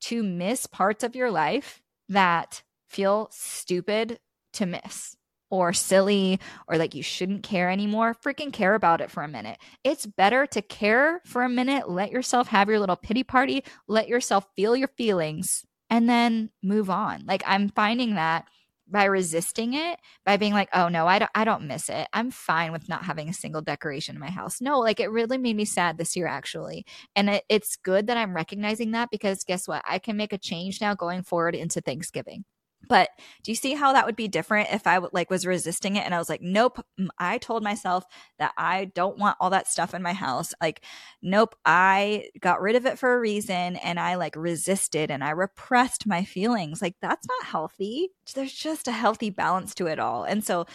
to 0.01 0.21
miss 0.21 0.67
parts 0.67 1.03
of 1.03 1.15
your 1.15 1.31
life 1.31 1.81
that 2.09 2.63
feel 2.89 3.29
stupid 3.31 4.19
to 4.53 4.65
miss 4.65 5.15
or 5.49 5.73
silly 5.73 6.39
or 6.67 6.77
like 6.77 6.95
you 6.95 7.03
shouldn't 7.03 7.43
care 7.43 7.69
anymore, 7.69 8.15
freaking 8.15 8.51
care 8.51 8.75
about 8.75 9.01
it 9.01 9.11
for 9.11 9.23
a 9.23 9.27
minute. 9.27 9.57
It's 9.83 10.05
better 10.05 10.45
to 10.47 10.61
care 10.61 11.21
for 11.25 11.43
a 11.43 11.49
minute, 11.49 11.89
let 11.89 12.11
yourself 12.11 12.47
have 12.47 12.69
your 12.69 12.79
little 12.79 12.95
pity 12.95 13.23
party, 13.23 13.63
let 13.87 14.07
yourself 14.07 14.45
feel 14.55 14.75
your 14.75 14.89
feelings, 14.97 15.65
and 15.89 16.09
then 16.09 16.49
move 16.63 16.89
on. 16.89 17.25
Like 17.25 17.43
I'm 17.45 17.69
finding 17.69 18.15
that 18.15 18.45
by 18.87 19.05
resisting 19.05 19.73
it 19.73 19.99
by 20.25 20.37
being 20.37 20.53
like 20.53 20.69
oh 20.71 20.87
no 20.89 21.07
i 21.07 21.17
don't 21.17 21.31
i 21.33 21.43
don't 21.43 21.65
miss 21.65 21.89
it. 21.89 22.07
I'm 22.13 22.29
fine 22.29 22.71
with 22.71 22.87
not 22.87 23.03
having 23.03 23.29
a 23.29 23.33
single 23.33 23.61
decoration 23.61 24.15
in 24.15 24.19
my 24.19 24.29
house. 24.29 24.61
No 24.61 24.79
like 24.79 24.99
it 24.99 25.09
really 25.09 25.39
made 25.39 25.55
me 25.55 25.65
sad 25.65 25.97
this 25.97 26.15
year 26.15 26.27
actually. 26.27 26.85
And 27.15 27.29
it, 27.29 27.45
it's 27.49 27.77
good 27.77 28.07
that 28.07 28.17
i'm 28.17 28.35
recognizing 28.35 28.91
that 28.91 29.09
because 29.09 29.43
guess 29.43 29.67
what? 29.67 29.83
I 29.87 29.97
can 29.99 30.17
make 30.17 30.33
a 30.33 30.37
change 30.37 30.81
now 30.81 30.93
going 30.93 31.23
forward 31.23 31.55
into 31.55 31.81
thanksgiving 31.81 32.45
but 32.87 33.09
do 33.43 33.51
you 33.51 33.55
see 33.55 33.73
how 33.73 33.93
that 33.93 34.05
would 34.05 34.15
be 34.15 34.27
different 34.27 34.69
if 34.71 34.87
I 34.87 34.97
like 35.11 35.29
was 35.29 35.45
resisting 35.45 35.95
it 35.95 36.05
and 36.05 36.13
I 36.13 36.19
was 36.19 36.29
like, 36.29 36.41
nope, 36.41 36.79
I 37.17 37.37
told 37.37 37.63
myself 37.63 38.05
that 38.39 38.53
I 38.57 38.85
don't 38.85 39.17
want 39.17 39.37
all 39.39 39.49
that 39.51 39.67
stuff 39.67 39.93
in 39.93 40.01
my 40.01 40.13
house. 40.13 40.53
Like, 40.61 40.83
nope, 41.21 41.55
I 41.65 42.29
got 42.39 42.61
rid 42.61 42.75
of 42.75 42.85
it 42.85 42.99
for 42.99 43.13
a 43.13 43.19
reason 43.19 43.75
and 43.77 43.99
I 43.99 44.15
like 44.15 44.35
resisted 44.35 45.11
and 45.11 45.23
I 45.23 45.31
repressed 45.31 46.07
my 46.07 46.23
feelings. 46.23 46.81
Like, 46.81 46.95
that's 47.01 47.27
not 47.27 47.47
healthy. 47.47 48.09
There's 48.33 48.53
just 48.53 48.87
a 48.87 48.91
healthy 48.91 49.29
balance 49.29 49.75
to 49.75 49.87
it 49.87 49.99
all. 49.99 50.23
And 50.23 50.43
so 50.43 50.65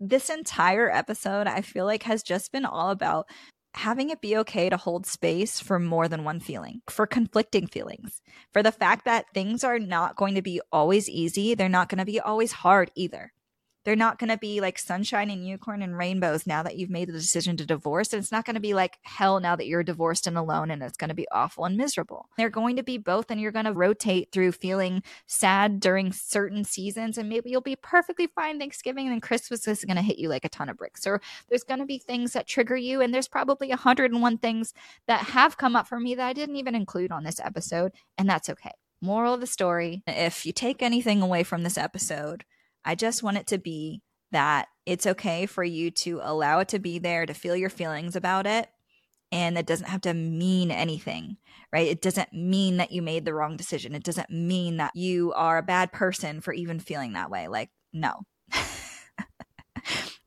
this 0.00 0.28
entire 0.28 0.90
episode, 0.90 1.46
I 1.46 1.60
feel 1.60 1.84
like, 1.84 2.02
has 2.02 2.22
just 2.22 2.52
been 2.52 2.64
all 2.64 2.90
about 2.90 3.26
having 3.74 4.10
it 4.10 4.20
be 4.20 4.36
okay 4.36 4.68
to 4.68 4.76
hold 4.76 5.06
space 5.06 5.60
for 5.60 5.78
more 5.78 6.08
than 6.08 6.24
one 6.24 6.40
feeling, 6.40 6.80
for 6.88 7.06
conflicting 7.06 7.66
feelings, 7.66 8.20
for 8.52 8.62
the 8.62 8.72
fact 8.72 9.04
that 9.04 9.26
things 9.34 9.64
are 9.64 9.78
not 9.78 10.16
going 10.16 10.34
to 10.34 10.42
be 10.42 10.60
always 10.72 11.08
easy. 11.08 11.54
They're 11.54 11.68
not 11.68 11.88
going 11.88 11.98
to 11.98 12.04
be 12.04 12.20
always 12.20 12.52
hard 12.52 12.90
either. 12.94 13.32
They're 13.84 13.96
not 13.96 14.18
going 14.18 14.30
to 14.30 14.38
be 14.38 14.60
like 14.60 14.78
sunshine 14.78 15.30
and 15.30 15.46
unicorn 15.46 15.82
and 15.82 15.96
rainbows 15.96 16.46
now 16.46 16.62
that 16.62 16.76
you've 16.76 16.90
made 16.90 17.08
the 17.08 17.12
decision 17.12 17.56
to 17.58 17.66
divorce. 17.66 18.12
And 18.12 18.22
it's 18.22 18.32
not 18.32 18.44
going 18.44 18.54
to 18.54 18.60
be 18.60 18.74
like 18.74 18.98
hell 19.02 19.40
now 19.40 19.56
that 19.56 19.66
you're 19.66 19.82
divorced 19.82 20.26
and 20.26 20.38
alone 20.38 20.70
and 20.70 20.82
it's 20.82 20.96
going 20.96 21.08
to 21.08 21.14
be 21.14 21.28
awful 21.30 21.64
and 21.64 21.76
miserable. 21.76 22.28
They're 22.36 22.50
going 22.50 22.76
to 22.76 22.82
be 22.82 22.98
both, 22.98 23.30
and 23.30 23.40
you're 23.40 23.52
going 23.52 23.64
to 23.66 23.72
rotate 23.72 24.30
through 24.32 24.52
feeling 24.52 25.02
sad 25.26 25.80
during 25.80 26.12
certain 26.12 26.64
seasons. 26.64 27.18
And 27.18 27.28
maybe 27.28 27.50
you'll 27.50 27.60
be 27.60 27.76
perfectly 27.76 28.26
fine 28.26 28.58
Thanksgiving, 28.58 29.06
and 29.06 29.12
then 29.12 29.20
Christmas 29.20 29.66
is 29.68 29.84
going 29.84 29.96
to 29.96 30.02
hit 30.02 30.18
you 30.18 30.28
like 30.28 30.44
a 30.44 30.48
ton 30.48 30.68
of 30.68 30.76
bricks. 30.76 31.06
Or 31.06 31.20
there's 31.48 31.64
going 31.64 31.80
to 31.80 31.86
be 31.86 31.98
things 31.98 32.32
that 32.32 32.46
trigger 32.46 32.76
you. 32.76 33.00
And 33.00 33.12
there's 33.12 33.28
probably 33.28 33.68
101 33.68 34.38
things 34.38 34.74
that 35.06 35.20
have 35.26 35.56
come 35.56 35.76
up 35.76 35.86
for 35.86 36.00
me 36.00 36.14
that 36.14 36.26
I 36.26 36.32
didn't 36.32 36.56
even 36.56 36.74
include 36.74 37.12
on 37.12 37.24
this 37.24 37.40
episode. 37.40 37.92
And 38.18 38.28
that's 38.28 38.48
okay. 38.48 38.72
Moral 39.00 39.34
of 39.34 39.40
the 39.40 39.46
story 39.46 40.02
if 40.06 40.46
you 40.46 40.52
take 40.52 40.82
anything 40.82 41.20
away 41.20 41.42
from 41.42 41.62
this 41.62 41.76
episode, 41.76 42.44
I 42.84 42.94
just 42.94 43.22
want 43.22 43.38
it 43.38 43.46
to 43.48 43.58
be 43.58 44.02
that 44.32 44.68
it's 44.84 45.06
okay 45.06 45.46
for 45.46 45.64
you 45.64 45.90
to 45.90 46.20
allow 46.22 46.58
it 46.58 46.68
to 46.68 46.78
be 46.78 46.98
there, 46.98 47.24
to 47.24 47.34
feel 47.34 47.56
your 47.56 47.70
feelings 47.70 48.16
about 48.16 48.46
it. 48.46 48.68
And 49.32 49.56
it 49.56 49.66
doesn't 49.66 49.88
have 49.88 50.02
to 50.02 50.14
mean 50.14 50.70
anything, 50.70 51.38
right? 51.72 51.88
It 51.88 52.02
doesn't 52.02 52.32
mean 52.32 52.76
that 52.76 52.92
you 52.92 53.02
made 53.02 53.24
the 53.24 53.34
wrong 53.34 53.56
decision. 53.56 53.94
It 53.94 54.04
doesn't 54.04 54.30
mean 54.30 54.76
that 54.76 54.94
you 54.94 55.32
are 55.34 55.58
a 55.58 55.62
bad 55.62 55.92
person 55.92 56.40
for 56.40 56.52
even 56.52 56.78
feeling 56.78 57.14
that 57.14 57.30
way. 57.30 57.48
Like, 57.48 57.70
no. 57.92 58.22
all 58.54 58.62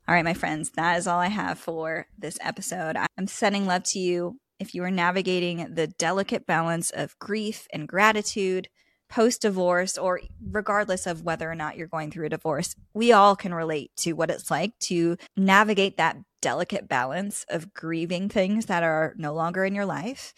right, 0.07 0.25
my 0.25 0.33
friends, 0.33 0.71
that 0.71 0.97
is 0.97 1.07
all 1.07 1.19
I 1.19 1.27
have 1.27 1.59
for 1.59 2.07
this 2.17 2.37
episode. 2.41 2.97
I'm 3.17 3.27
sending 3.27 3.65
love 3.65 3.83
to 3.83 3.99
you. 3.99 4.39
If 4.59 4.73
you 4.73 4.83
are 4.83 4.91
navigating 4.91 5.73
the 5.75 5.87
delicate 5.87 6.45
balance 6.45 6.89
of 6.89 7.17
grief 7.19 7.67
and 7.71 7.87
gratitude, 7.87 8.69
post 9.09 9.41
divorce 9.41 9.97
or 9.97 10.21
regardless 10.51 11.07
of 11.07 11.23
whether 11.23 11.49
or 11.49 11.55
not 11.55 11.77
you're 11.77 11.87
going 11.87 12.11
through 12.11 12.25
a 12.25 12.29
divorce, 12.29 12.75
we 12.93 13.11
all 13.11 13.35
can 13.35 13.53
relate 13.53 13.91
to 13.97 14.13
what 14.13 14.29
it's 14.29 14.51
like 14.51 14.77
to 14.79 15.17
navigate 15.35 15.97
that 15.97 16.17
delicate 16.41 16.87
balance 16.87 17.45
of 17.49 17.73
grieving 17.73 18.29
things 18.29 18.67
that 18.67 18.83
are 18.83 19.13
no 19.17 19.33
longer 19.33 19.65
in 19.65 19.75
your 19.75 19.85
life 19.85 20.33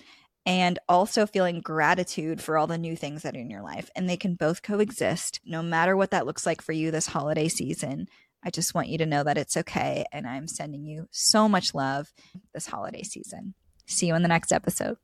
and 0.45 0.79
also 0.87 1.25
feeling 1.25 1.61
gratitude 1.61 2.41
for 2.41 2.57
all 2.57 2.67
the 2.67 2.77
new 2.77 2.95
things 2.95 3.23
that 3.23 3.35
are 3.35 3.39
in 3.39 3.49
your 3.49 3.61
life. 3.61 3.89
And 3.95 4.09
they 4.09 4.17
can 4.17 4.35
both 4.35 4.63
coexist 4.63 5.39
no 5.45 5.61
matter 5.61 5.95
what 5.95 6.11
that 6.11 6.25
looks 6.25 6.45
like 6.45 6.61
for 6.61 6.71
you 6.71 6.91
this 6.91 7.07
holiday 7.07 7.47
season. 7.47 8.07
I 8.43 8.49
just 8.49 8.73
want 8.73 8.87
you 8.87 8.97
to 8.99 9.05
know 9.05 9.23
that 9.23 9.37
it's 9.37 9.57
okay. 9.57 10.05
And 10.11 10.25
I'm 10.25 10.47
sending 10.47 10.85
you 10.85 11.07
so 11.11 11.49
much 11.49 11.73
love 11.73 12.13
this 12.53 12.67
holiday 12.67 13.03
season. 13.03 13.53
See 13.85 14.07
you 14.07 14.15
in 14.15 14.21
the 14.21 14.27
next 14.27 14.51
episode. 14.51 14.97